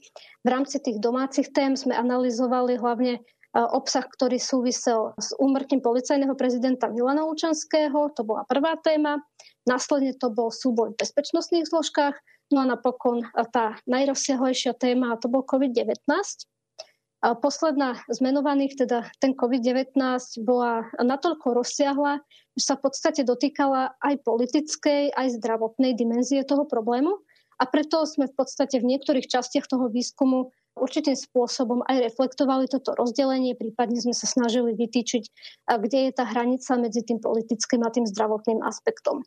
V 0.43 0.47
rámci 0.47 0.79
tých 0.79 1.03
domácich 1.03 1.51
tém 1.51 1.75
sme 1.75 1.91
analyzovali 1.91 2.79
hlavne 2.79 3.19
e, 3.19 3.21
obsah, 3.59 4.07
ktorý 4.07 4.39
súvisel 4.39 5.11
s 5.19 5.35
úmrtím 5.35 5.83
policajného 5.83 6.31
prezidenta 6.39 6.87
Milana 6.87 7.27
Lučanského, 7.27 8.15
to 8.15 8.23
bola 8.23 8.47
prvá 8.47 8.79
téma. 8.79 9.19
Následne 9.67 10.15
to 10.15 10.31
bol 10.31 10.47
súboj 10.47 10.95
v 10.95 10.99
bezpečnostných 10.99 11.67
zložkách, 11.67 12.15
No 12.53 12.61
a 12.61 12.69
napokon 12.69 13.25
tá 13.49 13.81
najrozsiahlejšia 13.89 14.77
téma, 14.77 15.17
to 15.17 15.25
bol 15.25 15.41
COVID-19. 15.41 16.05
Posledná 17.23 18.03
z 18.11 18.19
menovaných, 18.19 18.83
teda 18.83 19.07
ten 19.23 19.31
COVID-19, 19.31 19.95
bola 20.43 20.91
natoľko 20.99 21.55
rozsiahla, 21.55 22.19
že 22.59 22.63
sa 22.67 22.75
v 22.75 22.91
podstate 22.91 23.23
dotýkala 23.23 23.95
aj 24.03 24.27
politickej, 24.27 25.15
aj 25.15 25.39
zdravotnej 25.39 25.95
dimenzie 25.95 26.43
toho 26.43 26.67
problému. 26.67 27.15
A 27.61 27.63
preto 27.63 28.03
sme 28.03 28.27
v 28.27 28.35
podstate 28.35 28.75
v 28.83 28.91
niektorých 28.91 29.31
častiach 29.31 29.71
toho 29.71 29.87
výskumu 29.87 30.51
určitým 30.75 31.15
spôsobom 31.15 31.85
aj 31.87 32.11
reflektovali 32.11 32.67
toto 32.67 32.91
rozdelenie, 32.97 33.55
prípadne 33.55 34.03
sme 34.03 34.11
sa 34.11 34.27
snažili 34.27 34.75
vytýčiť, 34.75 35.23
kde 35.69 35.99
je 36.09 36.11
tá 36.11 36.27
hranica 36.27 36.75
medzi 36.75 37.07
tým 37.07 37.23
politickým 37.23 37.87
a 37.87 37.93
tým 37.93 38.03
zdravotným 38.03 38.59
aspektom. 38.67 39.23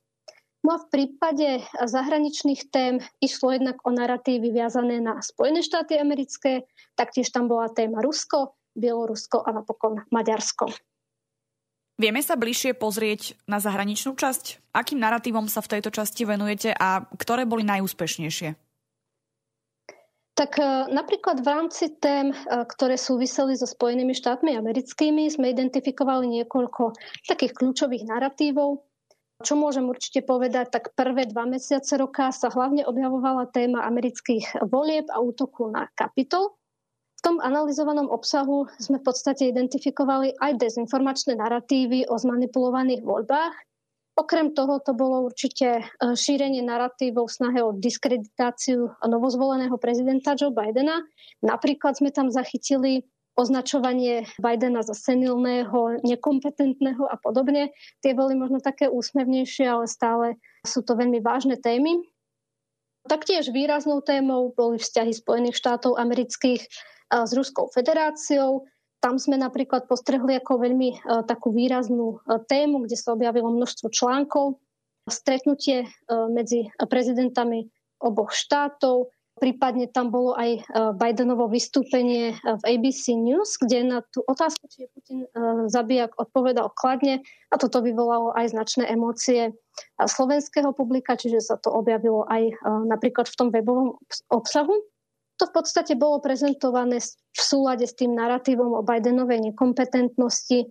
No 0.65 0.77
a 0.77 0.83
v 0.83 0.89
prípade 0.89 1.63
zahraničných 1.79 2.73
tém 2.73 2.99
išlo 3.21 3.55
jednak 3.55 3.81
o 3.85 3.91
narratívy 3.93 4.51
viazané 4.51 4.99
na 4.99 5.21
Spojené 5.21 5.63
štáty 5.63 6.01
americké, 6.01 6.65
taktiež 6.97 7.31
tam 7.31 7.47
bola 7.47 7.71
téma 7.71 8.03
Rusko, 8.03 8.57
Bielorusko 8.77 9.45
a 9.45 9.53
napokon 9.53 10.05
Maďarsko. 10.13 10.69
Vieme 11.97 12.21
sa 12.21 12.37
bližšie 12.37 12.77
pozrieť 12.77 13.41
na 13.49 13.57
zahraničnú 13.57 14.21
časť? 14.21 14.77
Akým 14.77 15.01
narratívom 15.01 15.49
sa 15.49 15.65
v 15.65 15.77
tejto 15.77 15.89
časti 15.89 16.29
venujete 16.29 16.77
a 16.77 17.09
ktoré 17.17 17.49
boli 17.49 17.65
najúspešnejšie? 17.65 18.53
Tak 20.37 20.61
e, 20.61 20.93
napríklad 20.93 21.41
v 21.41 21.49
rámci 21.49 21.97
tém, 21.97 22.29
e, 22.29 22.37
ktoré 22.69 23.01
súviseli 23.01 23.57
so 23.57 23.65
Spojenými 23.65 24.13
štátmi 24.13 24.53
americkými, 24.53 25.25
sme 25.33 25.49
identifikovali 25.49 26.29
niekoľko 26.29 26.93
takých 27.25 27.57
kľúčových 27.57 28.05
narratívov. 28.05 28.85
Čo 29.45 29.53
môžem 29.53 29.85
určite 29.85 30.25
povedať, 30.25 30.73
tak 30.73 30.97
prvé 30.97 31.29
dva 31.29 31.45
mesiace 31.45 32.01
roka 32.01 32.33
sa 32.33 32.49
hlavne 32.49 32.89
objavovala 32.89 33.53
téma 33.53 33.85
amerických 33.85 34.65
volieb 34.73 35.13
a 35.13 35.21
útoku 35.21 35.69
na 35.69 35.93
Kapitol. 35.93 36.57
V 37.17 37.21
tom 37.21 37.37
analyzovanom 37.45 38.09
obsahu 38.09 38.65
sme 38.81 38.97
v 38.97 39.05
podstate 39.05 39.49
identifikovali 39.53 40.41
aj 40.41 40.57
dezinformačné 40.57 41.37
narratívy 41.37 42.09
o 42.09 42.17
zmanipulovaných 42.17 43.05
voľbách. 43.05 43.55
Okrem 44.17 44.57
toho 44.57 44.81
to 44.81 44.97
bolo 44.97 45.29
určite 45.29 45.81
e, 45.81 45.83
šírenie 46.17 46.65
narratívov 46.65 47.29
v 47.29 47.37
snahe 47.37 47.61
o 47.61 47.77
diskreditáciu 47.77 48.89
novozvoleného 49.05 49.77
prezidenta 49.77 50.33
Joe 50.33 50.49
Bidena. 50.49 51.05
Napríklad 51.45 52.01
sme 52.01 52.09
tam 52.09 52.33
zachytili 52.33 53.05
označovanie 53.37 54.25
Bidena 54.41 54.81
za 54.81 54.97
senilného, 54.97 56.01
nekompetentného 56.01 57.05
a 57.05 57.21
podobne. 57.21 57.77
Tie 58.01 58.17
boli 58.17 58.33
možno 58.33 58.65
také 58.65 58.89
úsmevnejšie, 58.89 59.69
ale 59.69 59.85
stále 59.87 60.41
sú 60.65 60.81
to 60.81 60.97
veľmi 60.97 61.21
vážne 61.21 61.61
témy. 61.61 62.01
Taktiež 63.07 63.55
výraznou 63.55 64.03
témou 64.03 64.51
boli 64.57 64.83
vzťahy 64.83 65.15
Spojených 65.15 65.55
štátov 65.55 65.95
amerických 66.01 66.67
s 67.13 67.31
Ruskou 67.37 67.71
federáciou. 67.71 68.67
Tam 68.99 69.21
sme 69.21 69.39
napríklad 69.39 69.87
postrehli 69.87 70.41
ako 70.41 70.67
veľmi 70.67 71.07
takú 71.31 71.55
výraznú 71.55 72.19
tému, 72.51 72.83
kde 72.89 72.97
sa 72.99 73.15
objavilo 73.15 73.55
množstvo 73.55 73.93
článkov. 73.95 74.59
Stretnutie 75.07 75.87
medzi 76.35 76.67
prezidentami 76.83 77.71
oboch 78.03 78.35
štátov, 78.35 79.07
Prípadne 79.37 79.85
tam 79.93 80.09
bolo 80.09 80.33
aj 80.33 80.51
e, 80.57 80.61
Bidenovo 80.97 81.45
vystúpenie 81.53 82.33
e, 82.33 82.35
v 82.41 82.63
ABC 82.65 83.13
News, 83.21 83.61
kde 83.61 83.85
na 83.85 84.01
tú 84.09 84.25
otázku, 84.25 84.65
či 84.73 84.89
je 84.89 84.93
Putin 84.97 85.19
e, 85.25 85.29
zabijak, 85.69 86.17
odpovedal 86.17 86.73
kladne 86.73 87.21
a 87.53 87.55
toto 87.61 87.85
vyvolalo 87.85 88.33
aj 88.33 88.57
značné 88.57 88.89
emócie 88.89 89.53
slovenského 90.01 90.73
publika, 90.73 91.21
čiže 91.21 91.53
sa 91.53 91.61
to 91.61 91.69
objavilo 91.69 92.25
aj 92.33 92.49
napríklad 92.89 93.29
v 93.29 93.37
tom 93.37 93.49
webovom 93.53 94.01
obsahu. 94.33 94.73
To 95.37 95.45
v 95.45 95.53
podstate 95.53 95.93
bolo 96.01 96.25
prezentované 96.25 96.97
v 97.05 97.41
súlade 97.41 97.85
s 97.85 97.93
tým 97.93 98.17
narratívom 98.17 98.73
o 98.73 98.81
Bidenovej 98.81 99.53
nekompetentnosti. 99.53 100.65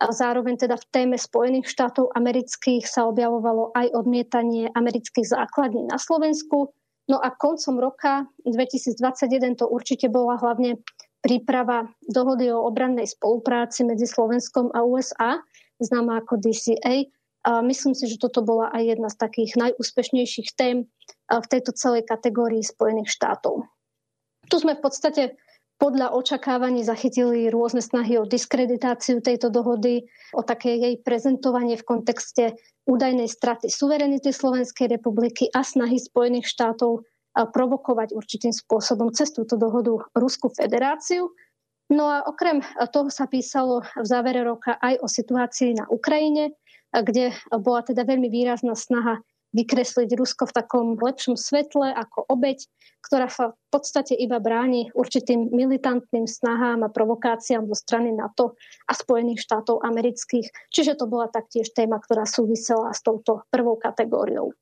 A 0.00 0.12
zároveň 0.12 0.60
teda 0.60 0.76
v 0.76 0.88
téme 0.92 1.16
Spojených 1.16 1.72
štátov 1.72 2.12
amerických 2.12 2.84
sa 2.84 3.08
objavovalo 3.08 3.72
aj 3.72 3.96
odmietanie 3.96 4.68
amerických 4.76 5.24
základní 5.24 5.88
na 5.88 5.96
Slovensku 5.96 6.72
No 7.10 7.18
a 7.18 7.34
koncom 7.34 7.82
roka 7.82 8.30
2021 8.46 9.58
to 9.58 9.66
určite 9.66 10.06
bola 10.06 10.38
hlavne 10.38 10.78
príprava 11.26 11.90
dohody 12.06 12.54
o 12.54 12.62
obrannej 12.62 13.10
spolupráci 13.10 13.82
medzi 13.82 14.06
Slovenskom 14.06 14.70
a 14.70 14.86
USA, 14.86 15.42
známa 15.82 16.22
ako 16.22 16.38
DCA. 16.38 17.10
A 17.40 17.64
myslím 17.66 17.98
si, 17.98 18.06
že 18.06 18.20
toto 18.20 18.46
bola 18.46 18.70
aj 18.70 18.94
jedna 18.94 19.08
z 19.10 19.16
takých 19.16 19.58
najúspešnejších 19.58 20.54
tém 20.54 20.86
v 21.26 21.46
tejto 21.50 21.74
celej 21.74 22.06
kategórii 22.06 22.62
Spojených 22.62 23.10
štátov. 23.10 23.66
Tu 24.46 24.56
sme 24.60 24.78
v 24.78 24.82
podstate 24.84 25.22
podľa 25.80 26.12
očakávaní 26.12 26.84
zachytili 26.84 27.48
rôzne 27.48 27.80
snahy 27.80 28.20
o 28.20 28.28
diskreditáciu 28.28 29.24
tejto 29.24 29.48
dohody, 29.48 30.04
o 30.36 30.44
také 30.44 30.76
jej 30.76 31.00
prezentovanie 31.00 31.80
v 31.80 31.88
kontexte 31.88 32.44
údajnej 32.84 33.26
straty 33.32 33.72
suverenity 33.72 34.28
Slovenskej 34.28 34.92
republiky 34.92 35.48
a 35.56 35.64
snahy 35.64 35.96
Spojených 35.96 36.52
štátov 36.52 37.08
provokovať 37.32 38.12
určitým 38.12 38.52
spôsobom 38.52 39.08
cez 39.16 39.32
túto 39.32 39.56
dohodu 39.56 40.04
Rusku 40.12 40.52
federáciu. 40.52 41.32
No 41.88 42.06
a 42.12 42.28
okrem 42.28 42.60
toho 42.92 43.08
sa 43.08 43.24
písalo 43.26 43.80
v 43.96 44.06
závere 44.06 44.44
roka 44.44 44.76
aj 44.78 45.00
o 45.00 45.08
situácii 45.08 45.80
na 45.80 45.88
Ukrajine, 45.88 46.54
kde 46.92 47.32
bola 47.56 47.80
teda 47.82 48.04
veľmi 48.04 48.28
výrazná 48.28 48.76
snaha 48.76 49.22
vykresliť 49.50 50.14
Rusko 50.14 50.46
v 50.46 50.56
takom 50.56 50.86
lepšom 50.94 51.34
svetle 51.34 51.90
ako 51.90 52.26
obeď, 52.30 52.66
ktorá 53.02 53.26
sa 53.26 53.56
v 53.56 53.66
podstate 53.72 54.14
iba 54.14 54.38
bráni 54.38 54.92
určitým 54.94 55.50
militantným 55.50 56.28
snahám 56.28 56.86
a 56.86 56.92
provokáciám 56.92 57.66
zo 57.66 57.76
strany 57.76 58.14
NATO 58.14 58.54
a 58.86 58.92
Spojených 58.94 59.42
štátov 59.42 59.82
amerických. 59.82 60.70
Čiže 60.70 61.02
to 61.02 61.10
bola 61.10 61.26
taktiež 61.26 61.72
téma, 61.74 61.98
ktorá 61.98 62.28
súvisela 62.28 62.94
s 62.94 63.02
touto 63.02 63.42
prvou 63.50 63.74
kategóriou. 63.80 64.54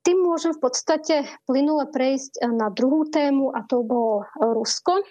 Tým 0.00 0.24
môžem 0.24 0.56
v 0.56 0.64
podstate 0.64 1.28
plynule 1.44 1.84
prejsť 1.92 2.40
na 2.48 2.72
druhú 2.72 3.04
tému 3.12 3.52
a 3.52 3.60
to 3.68 3.84
bolo 3.84 4.24
Rusko. 4.40 5.04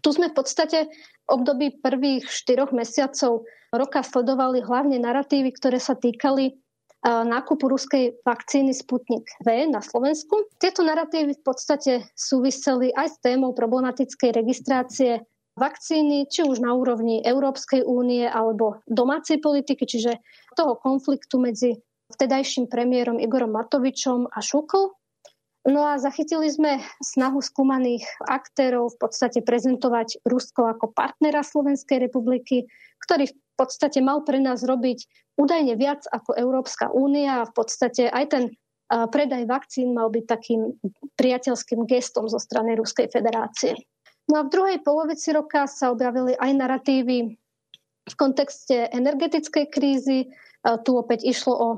Tu 0.00 0.08
sme 0.16 0.32
v 0.32 0.36
podstate 0.40 0.88
v 0.88 1.26
období 1.28 1.78
prvých 1.84 2.24
štyroch 2.24 2.72
mesiacov 2.72 3.44
roka 3.70 4.00
sledovali 4.00 4.64
hlavne 4.64 4.96
narratívy, 4.98 5.52
ktoré 5.52 5.76
sa 5.76 5.94
týkali 5.94 6.56
nákupu 7.04 7.64
ruskej 7.68 8.20
vakcíny 8.24 8.76
Sputnik 8.76 9.24
V 9.40 9.68
na 9.72 9.80
Slovensku. 9.80 10.52
Tieto 10.60 10.84
narratívy 10.84 11.32
v 11.40 11.42
podstate 11.44 11.92
súviseli 12.12 12.92
aj 12.92 13.08
s 13.08 13.16
témou 13.24 13.56
problematickej 13.56 14.30
registrácie 14.36 15.24
vakcíny, 15.56 16.28
či 16.28 16.44
už 16.44 16.60
na 16.60 16.76
úrovni 16.76 17.24
Európskej 17.24 17.84
únie 17.84 18.28
alebo 18.28 18.84
domácej 18.84 19.40
politiky, 19.40 19.84
čiže 19.88 20.20
toho 20.56 20.76
konfliktu 20.76 21.40
medzi 21.40 21.80
vtedajším 22.10 22.68
premiérom 22.68 23.16
Igorom 23.16 23.54
Matovičom 23.54 24.28
a 24.28 24.38
Šukl. 24.44 24.99
No 25.68 25.84
a 25.84 26.00
zachytili 26.00 26.48
sme 26.48 26.80
snahu 27.04 27.44
skúmaných 27.44 28.08
aktérov 28.24 28.96
v 28.96 29.00
podstate 29.04 29.44
prezentovať 29.44 30.24
Rusko 30.24 30.72
ako 30.72 30.96
partnera 30.96 31.44
Slovenskej 31.44 32.00
republiky, 32.00 32.64
ktorý 33.04 33.28
v 33.28 33.36
podstate 33.60 34.00
mal 34.00 34.24
pre 34.24 34.40
nás 34.40 34.64
robiť 34.64 35.04
údajne 35.36 35.76
viac 35.76 36.08
ako 36.08 36.32
Európska 36.32 36.88
únia 36.88 37.44
a 37.44 37.48
v 37.48 37.52
podstate 37.52 38.08
aj 38.08 38.24
ten 38.32 38.44
predaj 38.88 39.44
vakcín 39.44 39.92
mal 39.92 40.08
byť 40.08 40.24
takým 40.24 40.80
priateľským 41.20 41.84
gestom 41.84 42.24
zo 42.24 42.40
strany 42.40 42.72
Ruskej 42.80 43.12
federácie. 43.12 43.76
No 44.32 44.40
a 44.40 44.46
v 44.48 44.52
druhej 44.56 44.78
polovici 44.80 45.28
roka 45.36 45.68
sa 45.68 45.92
objavili 45.92 46.40
aj 46.40 46.50
narratívy 46.56 47.36
v 48.08 48.14
kontexte 48.16 48.88
energetickej 48.90 49.66
krízy. 49.68 50.32
Tu 50.64 50.90
opäť 50.96 51.28
išlo 51.28 51.52
o 51.52 51.68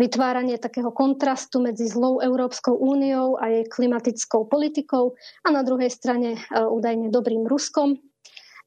vytváranie 0.00 0.56
takého 0.56 0.88
kontrastu 0.92 1.60
medzi 1.60 1.88
zlou 1.88 2.20
Európskou 2.24 2.76
úniou 2.76 3.36
a 3.36 3.48
jej 3.52 3.64
klimatickou 3.68 4.48
politikou 4.48 5.12
a 5.44 5.48
na 5.52 5.60
druhej 5.62 5.92
strane 5.92 6.40
údajne 6.52 7.12
dobrým 7.12 7.44
Ruskom, 7.44 8.00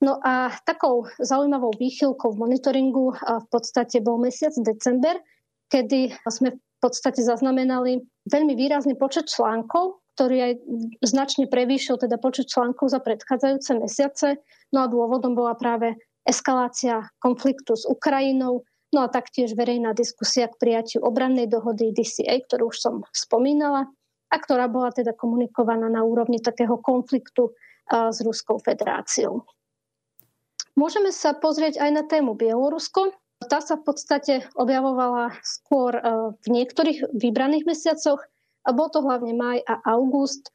No 0.03 0.19
a 0.27 0.51
takou 0.67 1.07
zaujímavou 1.23 1.71
výchylkou 1.79 2.35
v 2.35 2.39
monitoringu 2.39 3.15
v 3.15 3.47
podstate 3.47 4.03
bol 4.03 4.19
mesiac 4.19 4.51
december, 4.59 5.15
kedy 5.71 6.11
sme 6.27 6.59
v 6.59 6.79
podstate 6.83 7.23
zaznamenali 7.23 8.03
veľmi 8.27 8.53
výrazný 8.59 8.99
počet 8.99 9.31
článkov, 9.31 10.03
ktorý 10.19 10.37
aj 10.51 10.53
značne 10.99 11.47
prevýšil 11.47 11.95
teda 11.95 12.19
počet 12.19 12.51
článkov 12.51 12.91
za 12.91 12.99
predchádzajúce 12.99 13.71
mesiace. 13.79 14.27
No 14.75 14.83
a 14.83 14.91
dôvodom 14.91 15.31
bola 15.31 15.55
práve 15.55 15.95
eskalácia 16.27 17.07
konfliktu 17.23 17.79
s 17.79 17.87
Ukrajinou, 17.87 18.67
no 18.95 19.03
a 19.03 19.11
taktiež 19.11 19.51
verejná 19.59 19.91
diskusia 19.91 20.47
k 20.47 20.55
prijatiu 20.55 21.03
obrannej 21.03 21.51
dohody 21.51 21.91
DCA, 21.91 22.39
ktorú 22.47 22.71
už 22.71 22.77
som 22.79 22.95
spomínala, 23.11 23.91
a 24.31 24.35
ktorá 24.39 24.71
bola 24.71 24.89
teda 24.95 25.13
komunikovaná 25.13 25.91
na 25.91 26.01
úrovni 26.01 26.39
takého 26.41 26.79
konfliktu 26.81 27.53
s 27.87 28.17
Ruskou 28.25 28.57
federáciou. 28.57 29.45
Môžeme 30.75 31.15
sa 31.15 31.31
pozrieť 31.31 31.79
aj 31.79 31.91
na 31.93 32.03
tému 32.03 32.35
Bielorusko. 32.35 33.15
Tá 33.47 33.63
sa 33.63 33.79
v 33.79 33.87
podstate 33.87 34.33
objavovala 34.59 35.31
skôr 35.39 35.95
e, 35.95 36.01
v 36.35 36.47
niektorých 36.51 37.15
vybraných 37.15 37.67
mesiacoch 37.67 38.19
A 38.65 38.73
bol 38.73 38.89
to 38.89 39.05
hlavne 39.05 39.37
maj 39.37 39.61
a 39.69 39.79
august. 39.93 40.49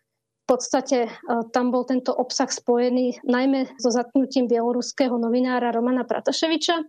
V 0.44 0.58
podstate 0.58 1.06
e, 1.06 1.10
tam 1.54 1.72
bol 1.72 1.86
tento 1.88 2.12
obsah 2.12 2.50
spojený 2.50 3.22
najmä 3.24 3.78
so 3.80 3.88
zatknutím 3.88 4.50
bieloruského 4.50 5.14
novinára 5.16 5.72
Romana 5.72 6.04
Prataševiča. 6.04 6.84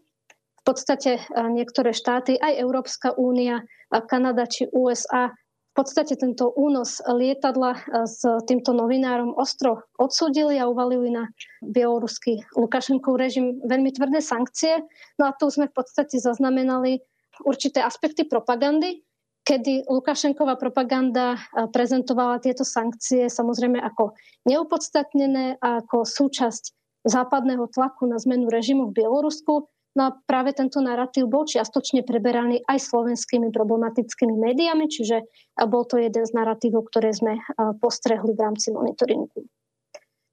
V 0.62 0.64
podstate 0.64 1.18
e, 1.18 1.22
niektoré 1.50 1.90
štáty, 1.90 2.38
aj 2.38 2.62
Európska 2.62 3.18
únia, 3.18 3.66
Kanada 3.90 4.46
či 4.46 4.70
USA 4.72 5.34
v 5.72 5.88
podstate 5.88 6.20
tento 6.20 6.52
únos 6.52 7.00
lietadla 7.08 7.72
e, 7.74 7.80
s 8.04 8.28
týmto 8.44 8.76
novinárom 8.76 9.32
ostro 9.40 9.88
odsúdili 9.96 10.60
a 10.60 10.68
uvalili 10.68 11.16
na 11.16 11.32
bieloruský 11.64 12.44
Lukašenkov 12.60 13.16
režim 13.16 13.64
veľmi 13.64 13.96
tvrdé 13.96 14.20
sankcie. 14.20 14.84
No 15.16 15.32
a 15.32 15.36
tu 15.36 15.48
sme 15.48 15.72
v 15.72 15.76
podstate 15.80 16.20
zaznamenali 16.20 17.00
určité 17.48 17.80
aspekty 17.80 18.28
propagandy, 18.28 19.00
kedy 19.48 19.88
Lukašenková 19.88 20.60
propaganda 20.60 21.40
prezentovala 21.72 22.44
tieto 22.44 22.68
sankcie 22.68 23.32
samozrejme 23.32 23.80
ako 23.80 24.14
neopodstatnené 24.46 25.58
a 25.58 25.82
ako 25.82 26.04
súčasť 26.04 26.76
západného 27.08 27.66
tlaku 27.72 28.06
na 28.06 28.20
zmenu 28.22 28.52
režimu 28.52 28.92
v 28.92 29.02
Bielorusku. 29.02 29.72
No 29.92 30.08
a 30.08 30.16
práve 30.24 30.56
tento 30.56 30.80
narratív 30.80 31.28
bol 31.28 31.44
čiastočne 31.44 32.08
preberaný 32.08 32.64
aj 32.64 32.80
slovenskými 32.80 33.52
problematickými 33.52 34.40
médiami, 34.40 34.88
čiže 34.88 35.18
eh, 35.20 35.66
bol 35.68 35.84
to 35.84 36.00
jeden 36.00 36.24
z 36.24 36.32
narratívov, 36.32 36.88
ktoré 36.88 37.12
sme 37.12 37.38
eh, 37.38 37.44
postrehli 37.80 38.32
v 38.32 38.40
rámci 38.40 38.72
monitoringu. 38.72 39.48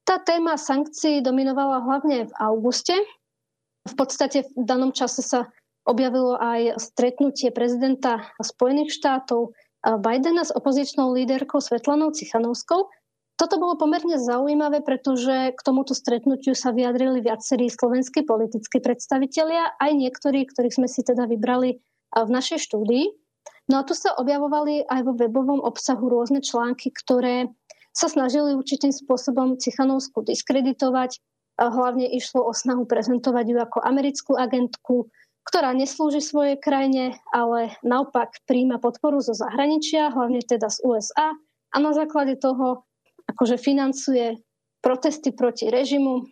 Tá 0.07 0.17
téma 0.23 0.57
sankcií 0.57 1.21
dominovala 1.21 1.85
hlavne 1.85 2.31
v 2.31 2.33
auguste. 2.41 2.97
V 3.85 3.95
podstate 3.97 4.49
v 4.57 4.65
danom 4.65 4.89
čase 4.89 5.21
sa 5.21 5.53
objavilo 5.85 6.37
aj 6.41 6.81
stretnutie 6.81 7.53
prezidenta 7.53 8.25
Spojených 8.41 8.93
štátov 8.97 9.53
Bidena 9.85 10.45
s 10.45 10.53
opozičnou 10.53 11.13
líderkou 11.13 11.61
Svetlanou 11.61 12.13
Cichanovskou. 12.13 12.89
Toto 13.39 13.55
bolo 13.63 13.79
pomerne 13.79 14.19
zaujímavé, 14.19 14.83
pretože 14.83 15.55
k 15.55 15.61
tomuto 15.63 15.95
stretnutiu 15.95 16.59
sa 16.59 16.75
vyjadrili 16.75 17.23
viacerí 17.23 17.71
slovenskí 17.71 18.27
politickí 18.27 18.83
predstavitelia, 18.83 19.79
aj 19.79 19.95
niektorí, 19.95 20.43
ktorých 20.43 20.75
sme 20.75 20.89
si 20.91 21.07
teda 21.07 21.31
vybrali 21.31 21.79
v 22.19 22.31
našej 22.35 22.59
štúdii. 22.67 23.15
No 23.71 23.79
a 23.79 23.87
tu 23.87 23.95
sa 23.95 24.19
objavovali 24.19 24.91
aj 24.91 25.01
vo 25.07 25.15
webovom 25.15 25.63
obsahu 25.63 26.11
rôzne 26.11 26.43
články, 26.43 26.91
ktoré 26.91 27.47
sa 27.95 28.11
snažili 28.11 28.59
určitým 28.59 28.91
spôsobom 28.91 29.55
Cichanovsku 29.55 30.27
diskreditovať. 30.27 31.23
Hlavne 31.59 32.11
išlo 32.11 32.43
o 32.43 32.51
snahu 32.51 32.91
prezentovať 32.91 33.47
ju 33.55 33.59
ako 33.63 33.79
americkú 33.87 34.35
agentku, 34.35 35.15
ktorá 35.47 35.79
neslúži 35.79 36.23
svojej 36.23 36.59
krajine, 36.59 37.23
ale 37.31 37.75
naopak 37.87 38.43
príjma 38.51 38.83
podporu 38.83 39.23
zo 39.23 39.35
zahraničia, 39.35 40.11
hlavne 40.11 40.43
teda 40.43 40.71
z 40.71 40.83
USA 40.83 41.39
a 41.75 41.77
na 41.79 41.93
základe 41.93 42.35
toho 42.41 42.88
akože 43.29 43.61
financuje 43.61 44.41
protesty 44.81 45.31
proti 45.31 45.69
režimu, 45.69 46.27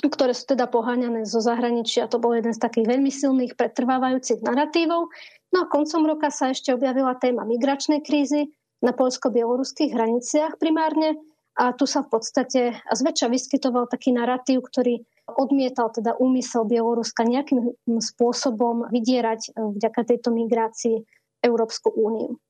ktoré 0.00 0.32
sú 0.32 0.48
teda 0.56 0.64
poháňané 0.70 1.28
zo 1.28 1.44
zahraničia. 1.44 2.08
To 2.08 2.16
bol 2.16 2.32
jeden 2.32 2.56
z 2.56 2.62
takých 2.62 2.88
veľmi 2.88 3.12
silných 3.12 3.52
pretrvávajúcich 3.58 4.40
narratívov. 4.40 5.12
No 5.52 5.66
a 5.66 5.70
koncom 5.70 6.08
roka 6.08 6.32
sa 6.32 6.54
ešte 6.54 6.72
objavila 6.72 7.18
téma 7.20 7.44
migračnej 7.44 8.00
krízy 8.00 8.48
na 8.80 8.96
poľsko-bieloruských 8.96 9.92
hraniciach 9.92 10.56
primárne. 10.56 11.20
A 11.60 11.76
tu 11.76 11.84
sa 11.84 12.00
v 12.00 12.16
podstate 12.16 12.60
zväčša 12.88 13.28
vyskytoval 13.28 13.90
taký 13.90 14.16
narratív, 14.16 14.64
ktorý 14.64 15.04
odmietal 15.28 15.92
teda 15.92 16.16
úmysel 16.16 16.64
Bieloruska 16.64 17.26
nejakým 17.26 17.76
spôsobom 18.00 18.88
vydierať 18.88 19.40
e, 19.52 19.76
vďaka 19.78 20.00
tejto 20.08 20.32
migrácii 20.32 21.04
Európsku 21.44 21.92
úniu. 21.92 22.40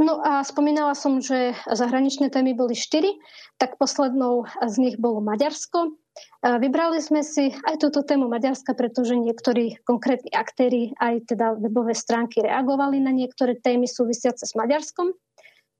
No 0.00 0.24
a 0.24 0.40
spomínala 0.40 0.96
som, 0.96 1.20
že 1.20 1.52
zahraničné 1.68 2.32
témy 2.32 2.56
boli 2.56 2.72
štyri, 2.72 3.20
tak 3.60 3.76
poslednou 3.76 4.48
z 4.64 4.74
nich 4.80 4.96
bolo 4.96 5.20
Maďarsko. 5.20 5.92
Vybrali 6.40 7.04
sme 7.04 7.20
si 7.20 7.52
aj 7.68 7.84
túto 7.84 8.00
tému 8.00 8.24
Maďarska, 8.32 8.72
pretože 8.72 9.12
niektorí 9.12 9.76
konkrétni 9.84 10.32
aktéry, 10.32 10.96
aj 10.96 11.28
teda 11.28 11.52
webové 11.60 11.92
stránky 11.92 12.40
reagovali 12.40 12.96
na 12.96 13.12
niektoré 13.12 13.60
témy 13.60 13.84
súvisiace 13.84 14.48
s 14.48 14.56
Maďarskom. 14.56 15.12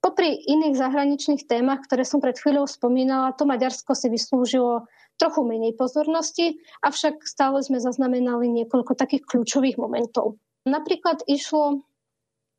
Popri 0.04 0.37
iných 0.37 0.76
zahraničných 0.76 1.48
témach, 1.48 1.80
ktoré 1.88 2.04
som 2.04 2.20
pred 2.20 2.37
chvíľou 2.37 2.68
spomínala, 2.68 3.33
to 3.37 3.48
Maďarsko 3.48 3.96
si 3.96 4.12
vyslúžilo 4.12 4.85
trochu 5.16 5.44
menej 5.48 5.76
pozornosti, 5.80 6.61
avšak 6.85 7.24
stále 7.24 7.61
sme 7.64 7.80
zaznamenali 7.80 8.52
niekoľko 8.52 8.96
takých 8.96 9.24
kľúčových 9.28 9.80
momentov. 9.80 10.37
Napríklad 10.68 11.24
išlo 11.24 11.85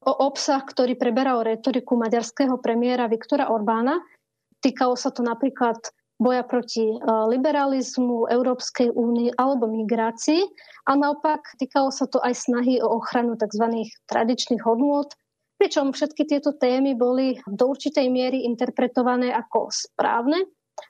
o 0.02 0.12
obsah, 0.26 0.62
ktorý 0.66 0.98
preberal 0.98 1.46
retoriku 1.46 1.94
maďarského 1.98 2.58
premiéra 2.58 3.06
Viktora 3.06 3.50
Orbána. 3.50 4.02
Týkalo 4.62 4.98
sa 4.98 5.14
to 5.14 5.22
napríklad 5.26 5.78
boja 6.22 6.46
proti 6.46 6.86
e, 6.86 6.98
liberalizmu, 7.02 8.30
Európskej 8.30 8.94
únii 8.94 9.38
alebo 9.42 9.66
migrácii 9.66 10.46
a 10.86 10.94
naopak 10.94 11.58
týkalo 11.58 11.90
sa 11.90 12.06
to 12.06 12.22
aj 12.22 12.38
snahy 12.38 12.78
o 12.78 13.02
ochranu 13.02 13.34
tzv. 13.38 13.90
tradičných 14.06 14.62
hodnôt, 14.62 15.10
pričom 15.58 15.94
všetky 15.94 16.30
tieto 16.30 16.54
témy 16.54 16.94
boli 16.94 17.42
do 17.50 17.74
určitej 17.74 18.06
miery 18.14 18.46
interpretované 18.46 19.34
ako 19.34 19.74
správne 19.74 20.46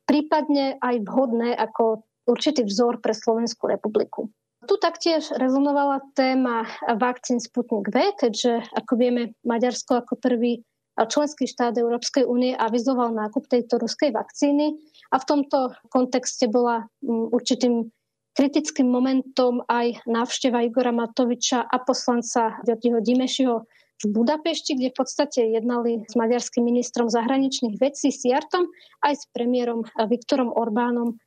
prípadne 0.05 0.77
aj 0.79 0.95
vhodné 1.07 1.55
ako 1.57 2.05
určitý 2.27 2.63
vzor 2.63 3.01
pre 3.03 3.15
Slovenskú 3.15 3.67
republiku. 3.67 4.29
Tu 4.61 4.75
taktiež 4.77 5.33
rezonovala 5.33 6.05
téma 6.13 6.69
vakcín 6.85 7.41
Sputnik 7.41 7.89
V, 7.89 8.13
keďže, 8.13 8.61
ako 8.77 8.93
vieme, 8.93 9.33
Maďarsko 9.41 10.05
ako 10.05 10.21
prvý 10.21 10.61
členský 11.01 11.49
štát 11.49 11.73
Európskej 11.81 12.29
únie 12.29 12.53
avizoval 12.53 13.09
nákup 13.09 13.49
tejto 13.49 13.81
ruskej 13.81 14.13
vakcíny 14.13 14.77
a 15.09 15.17
v 15.17 15.27
tomto 15.27 15.73
kontexte 15.89 16.45
bola 16.45 16.85
mm, 17.01 17.33
určitým 17.33 17.89
kritickým 18.37 18.87
momentom 18.87 19.65
aj 19.65 20.05
návšteva 20.05 20.63
Igora 20.63 20.93
Matoviča 20.93 21.65
a 21.65 21.77
poslanca 21.81 22.61
Ďordiho 22.63 23.01
Dimešiho 23.01 23.65
v 24.01 24.05
Budapešti, 24.09 24.77
kde 24.77 24.93
v 24.93 24.97
podstate 24.97 25.41
jednali 25.51 26.05
s 26.05 26.13
maďarským 26.13 26.63
ministrom 26.65 27.09
zahraničných 27.09 27.77
vecí 27.77 28.09
Siartom 28.09 28.69
aj 29.05 29.13
s 29.13 29.23
premiérom 29.33 29.85
Viktorom 29.97 30.49
Orbánom. 30.53 31.17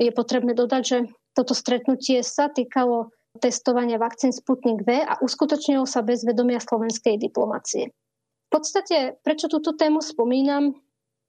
Je 0.00 0.10
potrebné 0.10 0.56
dodať, 0.56 0.82
že 0.82 0.98
toto 1.38 1.54
stretnutie 1.54 2.26
sa 2.26 2.50
týkalo 2.50 3.14
testovania 3.38 4.02
vakcín 4.02 4.34
Sputnik 4.34 4.82
V 4.82 5.06
a 5.06 5.22
uskutočnilo 5.22 5.86
sa 5.86 6.02
bez 6.02 6.26
vedomia 6.26 6.58
slovenskej 6.58 7.22
diplomacie. 7.22 7.94
V 7.94 8.48
podstate, 8.50 9.14
prečo 9.22 9.46
túto 9.46 9.78
tému 9.78 10.02
spomínam, 10.02 10.74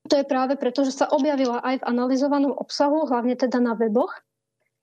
to 0.10 0.18
je 0.18 0.26
práve 0.26 0.58
preto, 0.58 0.82
že 0.82 0.98
sa 0.98 1.06
objavila 1.14 1.62
aj 1.62 1.86
v 1.86 1.88
analyzovanom 1.94 2.58
obsahu, 2.58 3.06
hlavne 3.06 3.38
teda 3.38 3.62
na 3.62 3.78
weboch, 3.78 4.10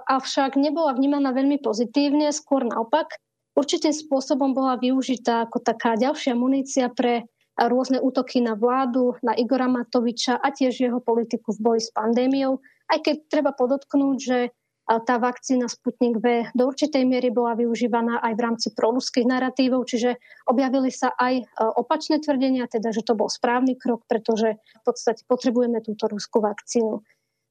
avšak 0.06 0.54
nebola 0.54 0.94
vnímaná 0.94 1.34
veľmi 1.34 1.58
pozitívne, 1.58 2.30
skôr 2.30 2.62
naopak– 2.62 3.10
určitým 3.56 3.90
spôsobom 3.90 4.52
bola 4.52 4.76
využitá 4.76 5.48
ako 5.48 5.64
taká 5.64 5.96
ďalšia 5.96 6.36
munícia 6.36 6.92
pre 6.92 7.24
rôzne 7.56 7.96
útoky 8.04 8.44
na 8.44 8.52
vládu, 8.52 9.16
na 9.24 9.32
Igora 9.32 9.64
Matoviča 9.64 10.36
a 10.36 10.52
tiež 10.52 10.76
jeho 10.76 11.00
politiku 11.00 11.56
v 11.56 11.62
boji 11.64 11.80
s 11.88 11.90
pandémiou. 11.96 12.60
Aj 12.92 13.00
keď 13.00 13.32
treba 13.32 13.56
podotknúť, 13.56 14.16
že 14.20 14.38
tá 14.86 15.18
vakcína 15.18 15.66
Sputnik 15.66 16.22
V 16.22 16.46
do 16.54 16.70
určitej 16.70 17.02
miery 17.02 17.34
bola 17.34 17.58
využívaná 17.58 18.22
aj 18.22 18.32
v 18.38 18.44
rámci 18.46 18.68
proruských 18.70 19.26
narratívov, 19.26 19.90
čiže 19.90 20.14
objavili 20.46 20.94
sa 20.94 21.10
aj 21.18 21.42
opačné 21.74 22.22
tvrdenia, 22.22 22.70
teda 22.70 22.94
že 22.94 23.02
to 23.02 23.18
bol 23.18 23.26
správny 23.26 23.74
krok, 23.74 24.06
pretože 24.06 24.54
v 24.54 24.82
podstate 24.86 25.26
potrebujeme 25.26 25.82
túto 25.82 26.06
ruskú 26.06 26.38
vakcínu. 26.38 27.02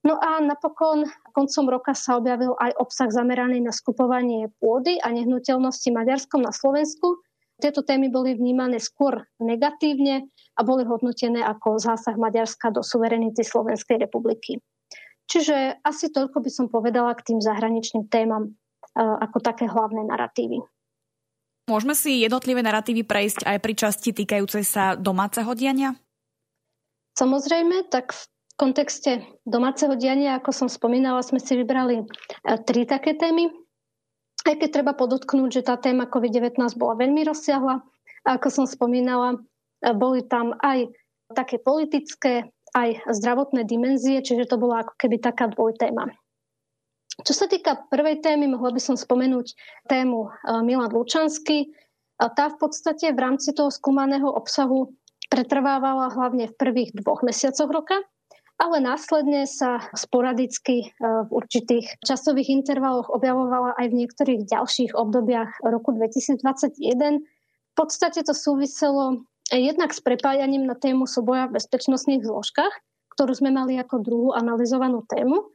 No 0.06 0.16
a 0.22 0.38
napokon 0.38 1.10
koncom 1.34 1.66
roka 1.68 1.98
sa 1.98 2.22
objavil 2.22 2.54
aj 2.62 2.78
obsah 2.78 3.10
zameraný 3.10 3.60
na 3.60 3.74
skupovanie 3.74 4.54
pôdy 4.62 5.02
a 5.02 5.10
nehnuteľnosti 5.10 5.90
Maďarskom 5.92 6.46
na 6.46 6.54
Slovensku. 6.54 7.26
Tieto 7.58 7.82
témy 7.82 8.14
boli 8.14 8.38
vnímané 8.38 8.78
skôr 8.78 9.26
negatívne 9.42 10.30
a 10.56 10.62
boli 10.62 10.86
hodnotené 10.86 11.42
ako 11.42 11.82
zásah 11.82 12.16
Maďarska 12.22 12.70
do 12.70 12.86
suverenity 12.86 13.42
Slovenskej 13.42 13.98
republiky. 14.06 14.62
Čiže 15.26 15.82
asi 15.82 16.14
toľko 16.14 16.38
by 16.42 16.50
som 16.54 16.66
povedala 16.70 17.14
k 17.18 17.34
tým 17.34 17.40
zahraničným 17.42 18.06
témam 18.08 18.50
e, 18.50 18.50
ako 19.02 19.42
také 19.42 19.66
hlavné 19.66 20.06
narratívy. 20.06 20.62
Môžeme 21.66 21.98
si 21.98 22.22
jednotlivé 22.22 22.62
narratívy 22.62 23.02
prejsť 23.02 23.42
aj 23.50 23.58
pri 23.58 23.74
časti 23.74 24.14
týkajúcej 24.14 24.62
sa 24.62 24.94
domáceho 24.94 25.50
diania? 25.58 25.98
Samozrejme, 27.18 27.90
tak 27.90 28.14
v 28.14 28.22
kontexte 28.54 29.26
domáceho 29.50 29.98
diania, 29.98 30.38
ako 30.38 30.54
som 30.54 30.70
spomínala, 30.70 31.26
sme 31.26 31.42
si 31.42 31.58
vybrali 31.58 32.04
e, 32.04 32.06
tri 32.62 32.86
také 32.86 33.18
témy. 33.18 33.50
Aj 34.46 34.54
keď 34.54 34.70
treba 34.70 34.94
podotknúť, 34.94 35.50
že 35.58 35.66
tá 35.66 35.74
téma 35.82 36.06
COVID-19 36.06 36.62
bola 36.78 36.94
veľmi 37.02 37.26
rozsiahla. 37.26 37.82
A 38.26 38.30
ako 38.38 38.48
som 38.54 38.66
spomínala, 38.70 39.42
e, 39.82 39.90
boli 39.98 40.22
tam 40.22 40.54
aj 40.62 40.94
také 41.34 41.58
politické, 41.58 42.54
aj 42.76 43.08
zdravotné 43.08 43.64
dimenzie, 43.64 44.20
čiže 44.20 44.52
to 44.52 44.60
bola 44.60 44.84
ako 44.84 44.94
keby 45.00 45.18
taká 45.24 45.48
dvojtéma. 45.48 46.12
Čo 47.24 47.32
sa 47.32 47.48
týka 47.48 47.88
prvej 47.88 48.20
témy, 48.20 48.52
mohla 48.52 48.76
by 48.76 48.82
som 48.84 49.00
spomenúť 49.00 49.56
tému 49.88 50.28
e, 50.28 50.30
Milan 50.68 50.92
Lučanský. 50.92 51.72
Tá 52.20 52.52
v 52.52 52.58
podstate 52.60 53.16
v 53.16 53.20
rámci 53.20 53.56
toho 53.56 53.72
skúmaného 53.72 54.28
obsahu 54.28 54.92
pretrvávala 55.32 56.12
hlavne 56.12 56.52
v 56.52 56.58
prvých 56.60 56.92
dvoch 56.96 57.24
mesiacoch 57.24 57.72
roka, 57.72 58.04
ale 58.60 58.84
následne 58.84 59.48
sa 59.48 59.80
sporadicky 59.96 60.84
e, 60.84 60.88
v 61.00 61.30
určitých 61.32 62.04
časových 62.04 62.52
intervaloch 62.52 63.08
objavovala 63.08 63.80
aj 63.80 63.88
v 63.92 63.98
niektorých 64.04 64.42
ďalších 64.52 64.92
obdobiach 64.96 65.64
roku 65.64 65.96
2021. 65.96 67.24
V 67.24 67.74
podstate 67.76 68.24
to 68.28 68.36
súviselo 68.36 69.24
jednak 69.54 69.94
s 69.94 70.02
prepájaním 70.02 70.66
na 70.66 70.74
tému 70.74 71.06
súboja 71.06 71.46
v 71.50 71.62
bezpečnostných 71.62 72.26
zložkách, 72.26 72.74
ktorú 73.14 73.34
sme 73.38 73.54
mali 73.54 73.78
ako 73.78 74.02
druhú 74.02 74.30
analyzovanú 74.34 75.06
tému, 75.06 75.46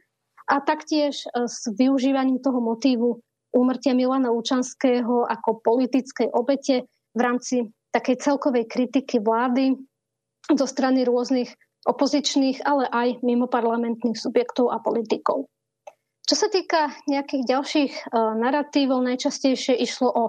a 0.51 0.59
taktiež 0.59 1.23
e, 1.23 1.47
s 1.47 1.63
využívaním 1.71 2.43
toho 2.43 2.59
motívu 2.59 3.23
úmrtia 3.55 3.95
Milana 3.95 4.31
Lučanského 4.31 5.27
ako 5.27 5.63
politickej 5.63 6.31
obete 6.35 6.87
v 7.15 7.19
rámci 7.19 7.55
takej 7.91 8.19
celkovej 8.23 8.67
kritiky 8.67 9.19
vlády 9.19 9.75
zo 10.51 10.67
strany 10.67 11.03
rôznych 11.03 11.51
opozičných, 11.83 12.63
ale 12.63 12.87
aj 12.87 13.19
mimoparlamentných 13.23 14.15
subjektov 14.15 14.71
a 14.71 14.79
politikov. 14.79 15.51
Čo 16.23 16.35
sa 16.39 16.47
týka 16.47 16.95
nejakých 17.11 17.43
ďalších 17.43 17.93
uh, 18.07 18.37
narratívov, 18.39 19.03
najčastejšie 19.03 19.75
išlo 19.75 20.07
o 20.07 20.23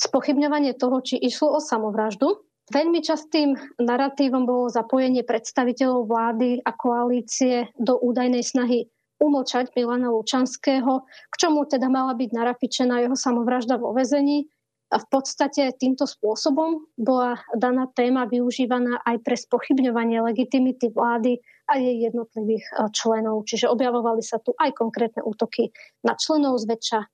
spochybňovanie 0.00 0.72
toho, 0.78 1.04
či 1.04 1.20
išlo 1.20 1.52
o 1.52 1.60
samovraždu. 1.60 2.40
Veľmi 2.72 3.04
častým 3.04 3.52
narratívom 3.76 4.48
bolo 4.48 4.72
zapojenie 4.72 5.28
predstaviteľov 5.28 6.08
vlády 6.08 6.64
a 6.64 6.72
koalície 6.72 7.68
do 7.76 8.00
údajnej 8.00 8.40
snahy 8.40 8.88
umlčať 9.20 9.76
Milana 9.76 10.08
Lučanského, 10.08 11.04
k 11.04 11.34
čomu 11.36 11.68
teda 11.68 11.92
mala 11.92 12.16
byť 12.16 12.30
narapičená 12.32 13.04
jeho 13.04 13.12
samovražda 13.12 13.76
vo 13.76 13.92
vezení 13.92 14.48
a 14.88 14.96
v 14.96 15.06
podstate 15.08 15.72
týmto 15.76 16.08
spôsobom 16.08 16.88
bola 16.96 17.36
daná 17.52 17.92
téma 17.92 18.24
využívaná 18.24 19.04
aj 19.04 19.20
pre 19.20 19.36
spochybňovanie 19.36 20.24
legitimity 20.24 20.92
vlády 20.96 21.44
a 21.68 21.76
jej 21.76 22.08
jednotlivých 22.08 22.64
e, 22.72 22.72
členov. 22.92 23.48
Čiže 23.48 23.72
objavovali 23.72 24.20
sa 24.20 24.40
tu 24.40 24.52
aj 24.56 24.72
konkrétne 24.76 25.24
útoky 25.24 25.72
na 26.04 26.16
členov 26.16 26.60
zväčša, 26.60 27.00
e, 27.00 27.06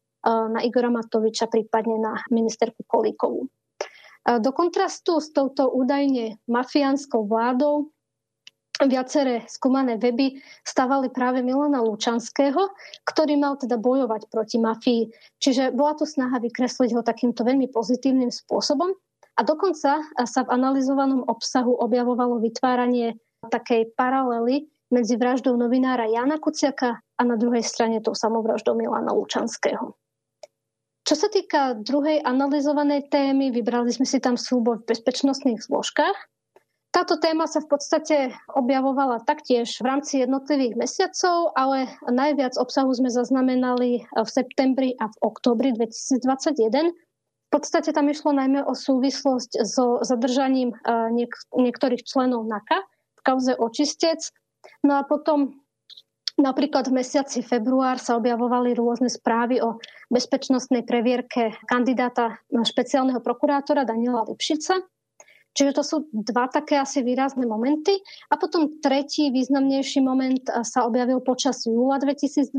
na 0.54 0.60
Igora 0.62 0.90
Matoviča, 0.90 1.46
prípadne 1.46 2.02
na 2.02 2.18
ministerku 2.30 2.82
Kolíkovú. 2.82 3.46
Do 4.28 4.52
kontrastu 4.52 5.24
s 5.24 5.32
touto 5.32 5.72
údajne 5.72 6.36
mafiánskou 6.52 7.24
vládou 7.24 7.88
viaceré 8.84 9.48
skúmané 9.48 9.96
weby 9.96 10.38
stavali 10.62 11.08
práve 11.08 11.40
Milana 11.40 11.80
Lučanského, 11.80 12.70
ktorý 13.08 13.40
mal 13.40 13.56
teda 13.56 13.80
bojovať 13.80 14.28
proti 14.28 14.60
mafii. 14.60 15.08
Čiže 15.40 15.72
bola 15.72 15.96
tu 15.96 16.04
snaha 16.04 16.38
vykresliť 16.38 16.92
ho 16.94 17.02
takýmto 17.02 17.42
veľmi 17.42 17.72
pozitívnym 17.72 18.28
spôsobom. 18.30 18.92
A 19.38 19.40
dokonca 19.42 20.04
sa 20.04 20.40
v 20.44 20.52
analyzovanom 20.52 21.24
obsahu 21.24 21.74
objavovalo 21.80 22.38
vytváranie 22.42 23.16
takej 23.48 23.96
paralely 23.96 24.68
medzi 24.92 25.16
vraždou 25.16 25.56
novinára 25.56 26.10
Jana 26.10 26.36
Kuciaka 26.36 27.00
a 27.00 27.22
na 27.24 27.38
druhej 27.38 27.62
strane 27.62 28.02
tou 28.04 28.12
samovraždou 28.12 28.74
Milana 28.76 29.14
Lučanského. 29.14 29.94
Čo 31.08 31.16
sa 31.16 31.32
týka 31.32 31.72
druhej 31.80 32.20
analyzovanej 32.20 33.08
témy, 33.08 33.48
vybrali 33.48 33.88
sme 33.88 34.04
si 34.04 34.20
tam 34.20 34.36
súboj 34.36 34.84
v 34.84 34.92
bezpečnostných 34.92 35.56
zložkách. 35.64 36.12
Táto 36.92 37.16
téma 37.16 37.48
sa 37.48 37.64
v 37.64 37.72
podstate 37.72 38.36
objavovala 38.52 39.24
taktiež 39.24 39.72
v 39.80 39.88
rámci 39.88 40.20
jednotlivých 40.20 40.76
mesiacov, 40.76 41.56
ale 41.56 41.88
najviac 42.12 42.60
obsahu 42.60 42.92
sme 42.92 43.08
zaznamenali 43.08 44.04
v 44.04 44.28
septembri 44.28 45.00
a 45.00 45.08
v 45.08 45.16
oktobri 45.24 45.72
2021. 45.72 46.92
V 46.92 47.48
podstate 47.48 47.88
tam 47.96 48.12
išlo 48.12 48.36
najmä 48.36 48.68
o 48.68 48.76
súvislosť 48.76 49.64
so 49.64 50.04
zadržaním 50.04 50.76
eh, 50.76 51.08
niek- 51.08 51.48
niektorých 51.56 52.04
členov 52.04 52.44
NAKA 52.44 52.84
v 52.84 53.20
kauze 53.24 53.56
očistec. 53.56 54.28
No 54.84 55.00
a 55.00 55.08
potom 55.08 55.56
Napríklad 56.38 56.86
v 56.86 57.02
mesiaci 57.02 57.42
február 57.42 57.98
sa 57.98 58.14
objavovali 58.14 58.70
rôzne 58.70 59.10
správy 59.10 59.58
o 59.58 59.82
bezpečnostnej 60.06 60.86
previerke 60.86 61.58
kandidáta 61.66 62.38
na 62.54 62.62
špeciálneho 62.62 63.18
prokurátora 63.18 63.82
Daniela 63.82 64.22
Lipšica. 64.22 64.78
Čiže 65.58 65.72
to 65.74 65.82
sú 65.82 65.96
dva 66.14 66.46
také 66.46 66.78
asi 66.78 67.02
výrazné 67.02 67.42
momenty. 67.42 67.98
A 68.30 68.38
potom 68.38 68.78
tretí 68.78 69.34
významnejší 69.34 69.98
moment 69.98 70.46
sa 70.62 70.86
objavil 70.86 71.18
počas 71.26 71.66
júla 71.66 71.98
2021, 71.98 72.54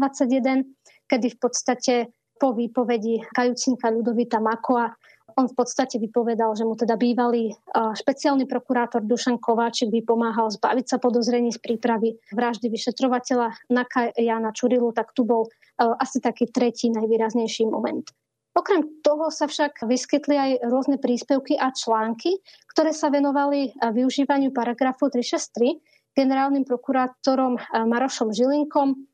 kedy 1.08 1.28
v 1.32 1.38
podstate 1.40 1.94
po 2.36 2.52
výpovedi 2.52 3.24
kajúcinka 3.32 3.96
Ľudovita 3.96 4.44
Makoa 4.44 4.92
on 5.40 5.48
v 5.48 5.56
podstate 5.56 5.96
vypovedal, 5.96 6.52
že 6.60 6.68
mu 6.68 6.76
teda 6.76 7.00
bývalý 7.00 7.56
špeciálny 7.72 8.44
prokurátor 8.44 9.00
Dušan 9.08 9.40
Kováčik 9.40 9.88
vypomáhal 9.88 10.52
zbaviť 10.52 10.86
sa 10.92 10.98
podozrení 11.00 11.56
z 11.56 11.64
prípravy 11.64 12.20
vraždy 12.36 12.68
vyšetrovateľa 12.68 13.72
Naka 13.72 14.12
Jana 14.20 14.52
Čurilu, 14.52 14.92
tak 14.92 15.16
tu 15.16 15.24
bol 15.24 15.48
asi 15.80 16.20
taký 16.20 16.52
tretí 16.52 16.92
najvýraznejší 16.92 17.72
moment. 17.72 18.04
Okrem 18.52 18.84
toho 19.00 19.32
sa 19.32 19.48
však 19.48 19.88
vyskytli 19.88 20.36
aj 20.36 20.52
rôzne 20.68 21.00
príspevky 21.00 21.56
a 21.56 21.72
články, 21.72 22.44
ktoré 22.76 22.92
sa 22.92 23.08
venovali 23.08 23.72
využívaniu 23.80 24.52
paragrafu 24.52 25.08
363 25.08 25.80
generálnym 26.20 26.68
prokurátorom 26.68 27.56
Marošom 27.88 28.36
Žilinkom. 28.36 29.08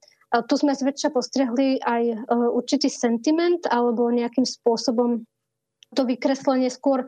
Tu 0.50 0.54
sme 0.58 0.74
zväčša 0.74 1.14
postrehli 1.14 1.78
aj 1.78 2.26
určitý 2.58 2.90
sentiment 2.90 3.62
alebo 3.70 4.10
nejakým 4.10 4.48
spôsobom 4.48 5.22
to 5.96 6.04
vykreslenie 6.04 6.68
skôr 6.68 7.08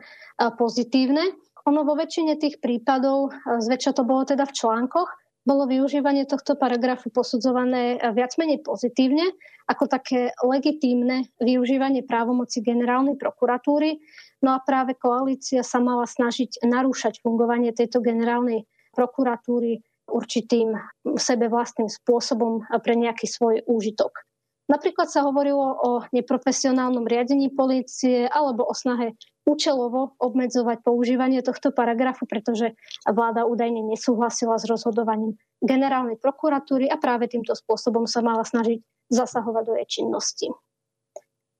pozitívne. 0.56 1.36
Ono 1.68 1.84
vo 1.84 1.92
väčšine 1.92 2.40
tých 2.40 2.64
prípadov, 2.64 3.28
e, 3.28 3.60
zväčša 3.60 3.92
to 3.92 4.02
bolo 4.08 4.24
teda 4.24 4.48
v 4.48 4.56
článkoch, 4.56 5.10
bolo 5.48 5.64
využívanie 5.64 6.28
tohto 6.28 6.60
paragrafu 6.60 7.08
posudzované 7.08 7.96
viac 8.12 8.36
menej 8.36 8.60
pozitívne, 8.60 9.32
ako 9.64 9.88
také 9.88 10.36
legitímne 10.44 11.24
využívanie 11.40 12.04
právomoci 12.04 12.60
generálnej 12.60 13.16
prokuratúry. 13.16 13.96
No 14.44 14.52
a 14.52 14.60
práve 14.60 14.92
koalícia 14.92 15.64
sa 15.64 15.80
mala 15.80 16.04
snažiť 16.04 16.64
narúšať 16.68 17.24
fungovanie 17.24 17.72
tejto 17.72 18.04
generálnej 18.04 18.68
prokuratúry 18.92 19.80
určitým 20.08 20.76
sebe 21.16 21.48
vlastným 21.48 21.88
spôsobom 21.88 22.64
pre 22.84 22.96
nejaký 22.96 23.28
svoj 23.28 23.64
úžitok. 23.64 24.28
Napríklad 24.68 25.08
sa 25.08 25.24
hovorilo 25.24 25.64
o 25.80 25.90
neprofesionálnom 26.12 27.08
riadení 27.08 27.48
polície 27.48 28.28
alebo 28.28 28.68
o 28.68 28.76
snahe 28.76 29.16
účelovo 29.48 30.12
obmedzovať 30.20 30.84
používanie 30.84 31.40
tohto 31.40 31.72
paragrafu, 31.72 32.28
pretože 32.28 32.76
vláda 33.08 33.48
údajne 33.48 33.80
nesúhlasila 33.80 34.60
s 34.60 34.68
rozhodovaním 34.68 35.40
generálnej 35.64 36.20
prokuratúry 36.20 36.84
a 36.92 37.00
práve 37.00 37.32
týmto 37.32 37.56
spôsobom 37.56 38.04
sa 38.04 38.20
mala 38.20 38.44
snažiť 38.44 38.84
zasahovať 39.08 39.64
do 39.64 39.74
jej 39.80 39.88
činnosti. 39.88 40.52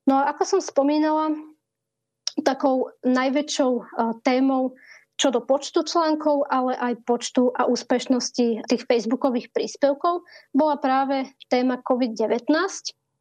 No 0.04 0.20
a 0.20 0.28
ako 0.36 0.42
som 0.44 0.60
spomínala, 0.60 1.32
takou 2.44 2.92
najväčšou 3.02 3.72
e, 3.72 3.82
témou 4.22 4.76
čo 5.18 5.34
do 5.34 5.42
počtu 5.42 5.82
článkov, 5.82 6.46
ale 6.46 6.78
aj 6.78 7.02
počtu 7.02 7.50
a 7.50 7.66
úspešnosti 7.66 8.62
tých 8.70 8.82
facebookových 8.86 9.50
príspevkov 9.50 10.22
bola 10.54 10.78
práve 10.78 11.26
téma 11.50 11.82
COVID-19. 11.82 12.46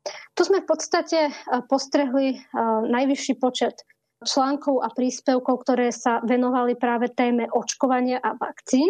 Tu 0.08 0.42
sme 0.46 0.64
v 0.64 0.68
podstate 0.70 1.20
e, 1.28 1.32
postrehli 1.68 2.38
e, 2.38 2.40
najvyšší 2.88 3.34
počet 3.42 3.84
článkov 4.24 4.86
a 4.86 4.94
príspevkov, 4.94 5.66
ktoré 5.68 5.90
sa 5.90 6.22
venovali 6.24 6.78
práve 6.78 7.12
téme 7.12 7.50
očkovania 7.50 8.22
a 8.22 8.38
vakcín. 8.38 8.88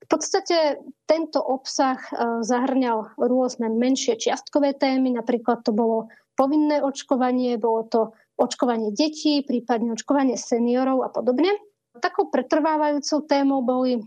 V 0.00 0.06
podstate 0.08 0.80
tento 1.04 1.42
obsah 1.42 1.98
e, 1.98 2.10
zahrňal 2.46 3.20
rôzne 3.20 3.68
menšie 3.68 4.16
čiastkové 4.16 4.78
témy, 4.78 5.12
napríklad 5.18 5.66
to 5.66 5.74
bolo 5.74 6.08
povinné 6.38 6.80
očkovanie, 6.80 7.60
bolo 7.60 7.84
to 7.90 8.00
očkovanie 8.40 8.96
detí, 8.96 9.44
prípadne 9.44 9.92
očkovanie 9.92 10.40
seniorov 10.40 11.04
a 11.04 11.12
podobne. 11.12 11.52
Takou 11.98 12.30
pretrvávajúcou 12.30 13.26
témou 13.26 13.66
boli 13.66 13.98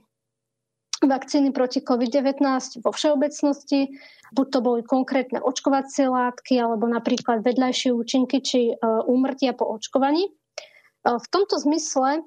vakcíny 1.04 1.52
proti 1.52 1.84
COVID-19 1.84 2.40
vo 2.80 2.96
všeobecnosti, 2.96 3.92
buď 4.32 4.48
to 4.48 4.60
boli 4.64 4.82
konkrétne 4.88 5.44
očkovacie 5.44 6.08
látky, 6.08 6.64
alebo 6.64 6.88
napríklad 6.88 7.44
vedľajšie 7.44 7.92
účinky 7.92 8.40
či 8.40 8.72
e, 8.72 8.74
úmrtia 9.04 9.52
po 9.52 9.68
očkovaní. 9.68 10.28
E, 10.28 10.32
v 11.04 11.28
tomto 11.28 11.60
zmysle 11.60 12.20
e, 12.20 12.22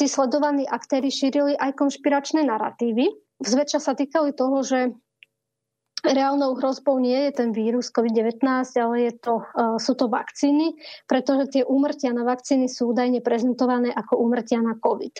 tí 0.00 0.08
sledovaní 0.08 0.64
aktéry 0.64 1.12
šírili 1.12 1.52
aj 1.60 1.76
konšpiračné 1.76 2.48
narratívy. 2.48 3.12
Zväčša 3.44 3.78
sa 3.78 3.92
týkali 3.92 4.32
toho, 4.32 4.64
že 4.64 4.96
reálnou 6.04 6.54
hrozbou 6.58 6.98
nie 7.02 7.28
je 7.28 7.42
ten 7.42 7.50
vírus 7.50 7.90
COVID-19, 7.94 8.42
ale 8.78 8.96
je 9.08 9.12
to, 9.18 9.42
sú 9.78 9.98
to 9.98 10.06
vakcíny, 10.06 10.78
pretože 11.10 11.58
tie 11.58 11.62
úmrtia 11.66 12.14
na 12.14 12.22
vakcíny 12.22 12.70
sú 12.70 12.94
údajne 12.94 13.22
prezentované 13.24 13.90
ako 13.94 14.18
úmrtia 14.20 14.62
na 14.62 14.78
COVID. 14.78 15.14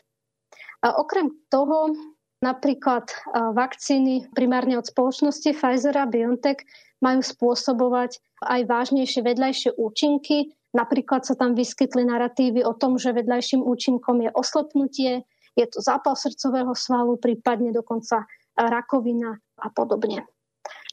A 0.86 0.98
okrem 1.02 1.34
toho 1.50 1.94
Napríklad 2.38 3.10
vakcíny 3.34 4.30
primárne 4.30 4.78
od 4.78 4.86
spoločnosti 4.86 5.58
Pfizer 5.58 5.94
a 5.98 6.06
BioNTech 6.06 6.62
majú 7.02 7.18
spôsobovať 7.18 8.22
aj 8.46 8.60
vážnejšie 8.62 9.26
vedľajšie 9.26 9.70
účinky. 9.74 10.54
Napríklad 10.70 11.26
sa 11.26 11.34
tam 11.34 11.58
vyskytli 11.58 12.06
narratívy 12.06 12.62
o 12.62 12.78
tom, 12.78 12.94
že 12.94 13.10
vedľajším 13.10 13.58
účinkom 13.66 14.22
je 14.22 14.30
oslepnutie, 14.38 15.26
je 15.58 15.66
to 15.66 15.82
zápal 15.82 16.14
srdcového 16.14 16.70
svalu, 16.78 17.18
prípadne 17.18 17.74
dokonca 17.74 18.22
rakovina 18.54 19.42
a 19.58 19.68
podobne. 19.74 20.22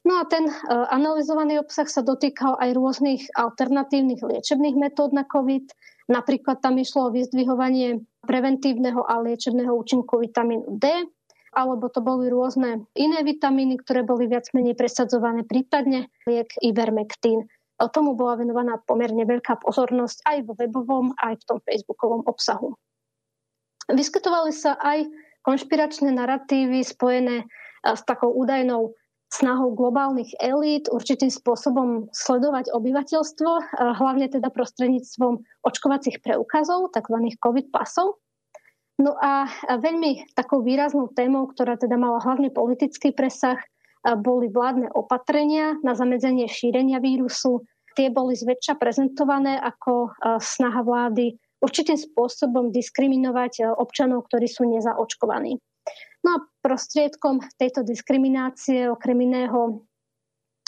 No 0.05 0.21
a 0.21 0.23
ten 0.29 0.45
analyzovaný 0.69 1.65
obsah 1.65 1.89
sa 1.89 2.05
dotýkal 2.05 2.61
aj 2.61 2.77
rôznych 2.77 3.21
alternatívnych 3.33 4.21
liečebných 4.21 4.77
metód 4.77 5.17
na 5.17 5.25
COVID. 5.25 5.73
Napríklad 6.13 6.61
tam 6.61 6.77
išlo 6.77 7.09
o 7.09 7.13
vyzdvihovanie 7.13 8.05
preventívneho 8.21 9.01
a 9.01 9.17
liečebného 9.25 9.73
účinku 9.73 10.21
vitamínu 10.21 10.77
D, 10.77 11.09
alebo 11.57 11.89
to 11.89 12.05
boli 12.05 12.29
rôzne 12.29 12.85
iné 12.93 13.25
vitamíny, 13.25 13.81
ktoré 13.81 14.05
boli 14.05 14.29
viac 14.29 14.45
menej 14.53 14.77
presadzované, 14.77 15.41
prípadne 15.41 16.13
liek 16.29 16.53
Ivermectin. 16.61 17.49
Tomu 17.75 18.13
bola 18.13 18.37
venovaná 18.37 18.77
pomerne 18.85 19.25
veľká 19.25 19.65
pozornosť 19.65 20.21
aj 20.29 20.37
vo 20.45 20.53
webovom, 20.53 21.17
aj 21.17 21.41
v 21.41 21.45
tom 21.49 21.57
facebookovom 21.65 22.29
obsahu. 22.29 22.77
Vyskytovali 23.89 24.53
sa 24.53 24.77
aj 24.77 25.09
konšpiračné 25.41 26.13
narratívy 26.13 26.85
spojené 26.85 27.49
s 27.81 28.01
takou 28.05 28.29
údajnou 28.33 28.93
snahou 29.35 29.75
globálnych 29.75 30.31
elít 30.39 30.87
určitým 30.87 31.27
spôsobom 31.27 32.07
sledovať 32.15 32.71
obyvateľstvo, 32.71 33.51
hlavne 33.99 34.31
teda 34.31 34.47
prostredníctvom 34.47 35.43
očkovacích 35.67 36.23
preukazov, 36.23 36.95
tzv. 36.95 37.17
COVID 37.43 37.67
pasov. 37.75 38.23
No 38.95 39.11
a 39.19 39.51
veľmi 39.67 40.31
takou 40.39 40.63
výraznou 40.63 41.11
témou, 41.11 41.51
ktorá 41.51 41.75
teda 41.75 41.99
mala 41.99 42.23
hlavne 42.23 42.47
politický 42.47 43.11
presah, 43.11 43.59
boli 44.23 44.47
vládne 44.47 44.87
opatrenia 44.95 45.75
na 45.83 45.99
zamedzenie 45.99 46.47
šírenia 46.47 47.03
vírusu. 47.03 47.67
Tie 47.99 48.07
boli 48.07 48.39
zväčša 48.39 48.79
prezentované 48.79 49.59
ako 49.59 50.15
snaha 50.39 50.79
vlády 50.85 51.35
určitým 51.59 51.99
spôsobom 51.99 52.71
diskriminovať 52.71 53.67
občanov, 53.75 54.31
ktorí 54.31 54.47
sú 54.47 54.63
nezaočkovaní. 54.69 55.59
No 56.23 56.29
a 56.37 56.43
prostriedkom 56.65 57.45
tejto 57.61 57.85
diskriminácie 57.85 58.89
okrem 58.89 59.21
iného 59.21 59.85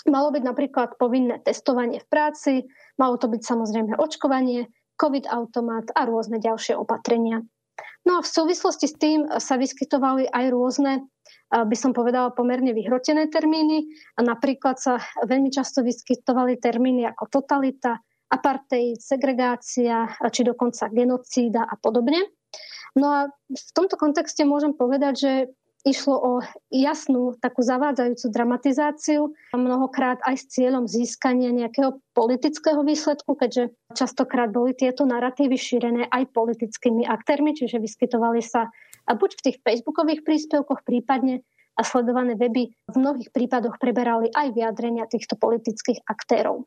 malo 0.05 0.29
byť 0.29 0.43
napríklad 0.45 0.89
povinné 1.01 1.41
testovanie 1.41 1.97
v 1.97 2.07
práci, 2.07 2.53
malo 3.01 3.17
to 3.17 3.25
byť 3.25 3.41
samozrejme 3.41 3.97
očkovanie, 3.97 4.69
COVID-automat 4.97 5.93
a 5.93 6.05
rôzne 6.05 6.38
ďalšie 6.38 6.77
opatrenia. 6.77 7.41
No 8.07 8.17
a 8.17 8.25
v 8.25 8.29
súvislosti 8.29 8.88
s 8.88 8.95
tým 8.97 9.29
sa 9.38 9.60
vyskytovali 9.60 10.31
aj 10.31 10.45
rôzne, 10.49 11.05
by 11.51 11.75
som 11.77 11.91
povedala, 11.91 12.33
pomerne 12.33 12.71
vyhrotené 12.71 13.27
termíny. 13.27 13.86
Napríklad 14.17 14.79
sa 14.79 14.97
veľmi 15.27 15.51
často 15.51 15.83
vyskytovali 15.83 16.57
termíny 16.57 17.05
ako 17.05 17.29
totalita, 17.29 17.99
apartheid, 18.31 18.97
segregácia, 18.97 20.07
či 20.33 20.41
dokonca 20.47 20.89
genocída 20.89 21.67
a 21.67 21.75
podobne. 21.77 22.31
No 22.97 23.07
a 23.12 23.19
v 23.51 23.69
tomto 23.75 23.99
kontexte 23.99 24.47
môžem 24.47 24.73
povedať, 24.73 25.13
že 25.19 25.31
Išlo 25.86 26.16
o 26.18 26.32
jasnú 26.74 27.38
takú 27.38 27.62
zavádzajúcu 27.62 28.26
dramatizáciu, 28.34 29.32
mnohokrát 29.54 30.20
aj 30.26 30.36
s 30.42 30.46
cieľom 30.52 30.90
získania 30.90 31.54
nejakého 31.54 32.02
politického 32.18 32.82
výsledku, 32.82 33.38
keďže 33.38 33.72
častokrát 33.94 34.50
boli 34.50 34.74
tieto 34.74 35.06
narratívy 35.06 35.56
šírené 35.56 36.10
aj 36.10 36.34
politickými 36.34 37.06
aktérmi, 37.06 37.54
čiže 37.54 37.78
vyskytovali 37.78 38.42
sa 38.42 38.68
buď 39.08 39.30
v 39.38 39.44
tých 39.48 39.58
facebookových 39.63 40.26
príspevkoch, 40.28 40.84
prípadne 40.84 41.46
a 41.78 41.86
sledované 41.86 42.34
weby 42.34 42.74
v 42.74 42.96
mnohých 42.98 43.30
prípadoch 43.30 43.78
preberali 43.78 44.34
aj 44.34 44.58
vyjadrenia 44.58 45.06
týchto 45.06 45.38
politických 45.38 46.02
aktérov. 46.10 46.66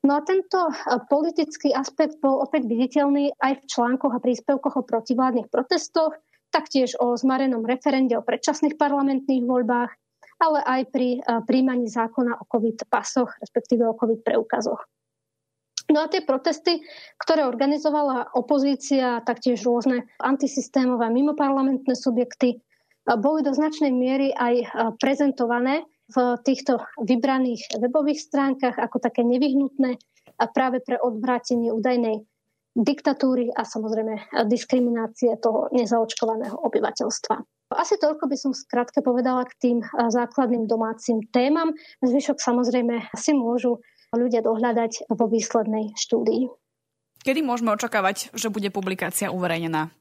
No 0.00 0.16
a 0.16 0.24
tento 0.24 0.72
politický 1.12 1.76
aspekt 1.76 2.18
bol 2.24 2.40
opäť 2.40 2.64
viditeľný 2.64 3.36
aj 3.36 3.62
v 3.62 3.68
článkoch 3.68 4.16
a 4.16 4.22
príspevkoch 4.24 4.80
o 4.80 4.82
protivládnych 4.82 5.52
protestoch, 5.52 6.16
taktiež 6.50 6.98
o 6.98 7.14
zmarenom 7.14 7.62
referende 7.62 8.18
o 8.18 8.26
predčasných 8.26 8.76
parlamentných 8.76 9.46
voľbách, 9.46 9.90
ale 10.40 10.58
aj 10.64 10.80
pri 10.90 11.08
eh, 11.18 11.40
príjmaní 11.44 11.86
zákona 11.86 12.40
o 12.40 12.44
COVID 12.48 12.88
pasoch, 12.88 13.30
respektíve 13.38 13.84
o 13.86 13.94
COVID 13.94 14.24
preukazoch. 14.24 14.82
No 15.90 16.06
a 16.06 16.10
tie 16.10 16.22
protesty, 16.22 16.86
ktoré 17.18 17.42
organizovala 17.50 18.30
opozícia, 18.38 19.26
taktiež 19.26 19.66
rôzne 19.66 20.06
antisystémové 20.22 21.10
mimoparlamentné 21.10 21.94
subjekty, 21.94 22.58
eh, 22.58 23.16
boli 23.20 23.44
do 23.44 23.52
značnej 23.52 23.92
miery 23.92 24.32
aj 24.34 24.54
eh, 24.58 24.66
prezentované 24.98 25.86
v 26.10 26.34
týchto 26.42 26.82
vybraných 27.06 27.78
webových 27.78 28.18
stránkach 28.18 28.82
ako 28.82 28.98
také 28.98 29.22
nevyhnutné 29.22 29.94
práve 30.50 30.82
pre 30.82 30.98
odvrátenie 30.98 31.70
údajnej 31.70 32.26
diktatúry 32.80 33.52
a 33.52 33.68
samozrejme 33.68 34.44
diskriminácie 34.48 35.36
toho 35.36 35.68
nezaočkovaného 35.76 36.56
obyvateľstva. 36.64 37.36
Asi 37.76 38.00
toľko 38.00 38.26
by 38.26 38.36
som 38.40 38.50
skrátke 38.50 38.98
povedala 38.98 39.46
k 39.46 39.54
tým 39.60 39.76
základným 39.84 40.66
domácim 40.66 41.22
témam. 41.30 41.70
Zvyšok 42.02 42.42
samozrejme 42.42 43.14
si 43.14 43.30
môžu 43.30 43.78
ľudia 44.10 44.42
dohľadať 44.42 45.06
vo 45.12 45.30
výslednej 45.30 45.94
štúdii. 45.94 46.50
Kedy 47.22 47.46
môžeme 47.46 47.70
očakávať, 47.70 48.34
že 48.34 48.50
bude 48.50 48.72
publikácia 48.74 49.30
uverejnená? 49.30 49.94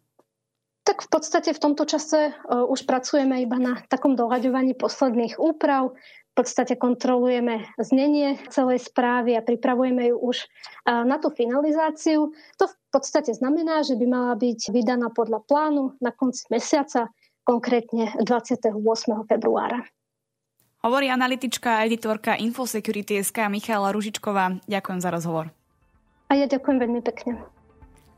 Tak 0.88 1.06
v 1.06 1.10
podstate 1.14 1.54
v 1.54 1.62
tomto 1.62 1.86
čase 1.86 2.34
už 2.50 2.90
pracujeme 2.90 3.38
iba 3.46 3.62
na 3.62 3.78
takom 3.86 4.18
dohľadovaní 4.18 4.74
posledných 4.74 5.38
úprav 5.38 5.94
podstate 6.40 6.80
kontrolujeme 6.80 7.68
znenie 7.76 8.40
celej 8.48 8.88
správy 8.88 9.36
a 9.36 9.44
pripravujeme 9.44 10.08
ju 10.08 10.16
už 10.24 10.48
na 10.88 11.20
tú 11.20 11.28
finalizáciu. 11.36 12.32
To 12.56 12.66
v 12.72 12.76
podstate 12.88 13.36
znamená, 13.36 13.84
že 13.84 14.00
by 14.00 14.06
mala 14.08 14.40
byť 14.40 14.72
vydaná 14.72 15.12
podľa 15.12 15.44
plánu 15.44 16.00
na 16.00 16.16
konci 16.16 16.48
mesiaca, 16.48 17.12
konkrétne 17.44 18.16
28. 18.24 18.72
februára. 19.28 19.84
Hovorí 20.80 21.12
analytička 21.12 21.84
a 21.84 21.84
editorka 21.84 22.40
Infosecurity.sk 22.40 23.36
Michála 23.52 23.92
Ružičková. 23.92 24.64
Ďakujem 24.64 25.00
za 25.04 25.12
rozhovor. 25.12 25.52
A 26.32 26.40
ja 26.40 26.48
ďakujem 26.48 26.80
veľmi 26.80 27.04
pekne. 27.04 27.59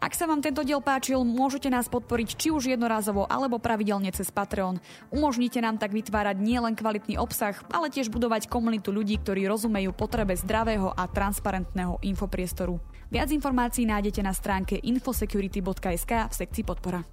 Ak 0.01 0.17
sa 0.17 0.25
vám 0.25 0.41
tento 0.41 0.65
diel 0.65 0.81
páčil, 0.81 1.21
môžete 1.21 1.69
nás 1.69 1.85
podporiť 1.85 2.33
či 2.33 2.49
už 2.49 2.73
jednorazovo 2.73 3.29
alebo 3.29 3.61
pravidelne 3.61 4.09
cez 4.09 4.33
Patreon. 4.33 4.81
Umožnite 5.13 5.61
nám 5.61 5.77
tak 5.77 5.93
vytvárať 5.93 6.41
nielen 6.41 6.73
kvalitný 6.73 7.21
obsah, 7.21 7.53
ale 7.69 7.93
tiež 7.93 8.09
budovať 8.09 8.49
komunitu 8.49 8.89
ľudí, 8.89 9.21
ktorí 9.21 9.45
rozumejú 9.45 9.93
potrebe 9.93 10.33
zdravého 10.33 10.89
a 10.89 11.05
transparentného 11.05 12.01
infopriestoru. 12.01 12.81
Viac 13.13 13.29
informácií 13.29 13.85
nájdete 13.85 14.25
na 14.25 14.33
stránke 14.33 14.81
infosecurity.sk 14.81 16.11
v 16.25 16.33
sekcii 16.33 16.65
podpora. 16.65 17.05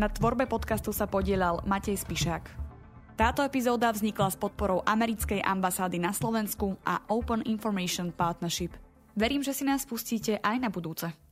Na 0.00 0.08
tvorbe 0.08 0.48
podcastu 0.48 0.96
sa 0.96 1.04
podielal 1.04 1.60
Matej 1.68 2.00
Spišák. 2.00 2.44
Táto 3.20 3.44
epizóda 3.44 3.92
vznikla 3.92 4.32
s 4.32 4.40
podporou 4.40 4.80
americkej 4.80 5.44
ambasády 5.44 6.00
na 6.00 6.16
Slovensku 6.16 6.72
a 6.88 7.04
Open 7.12 7.44
Information 7.44 8.16
Partnership. 8.16 8.72
Verím, 9.12 9.44
že 9.44 9.52
si 9.52 9.68
nás 9.68 9.84
pustíte 9.84 10.40
aj 10.40 10.56
na 10.56 10.72
budúce. 10.72 11.27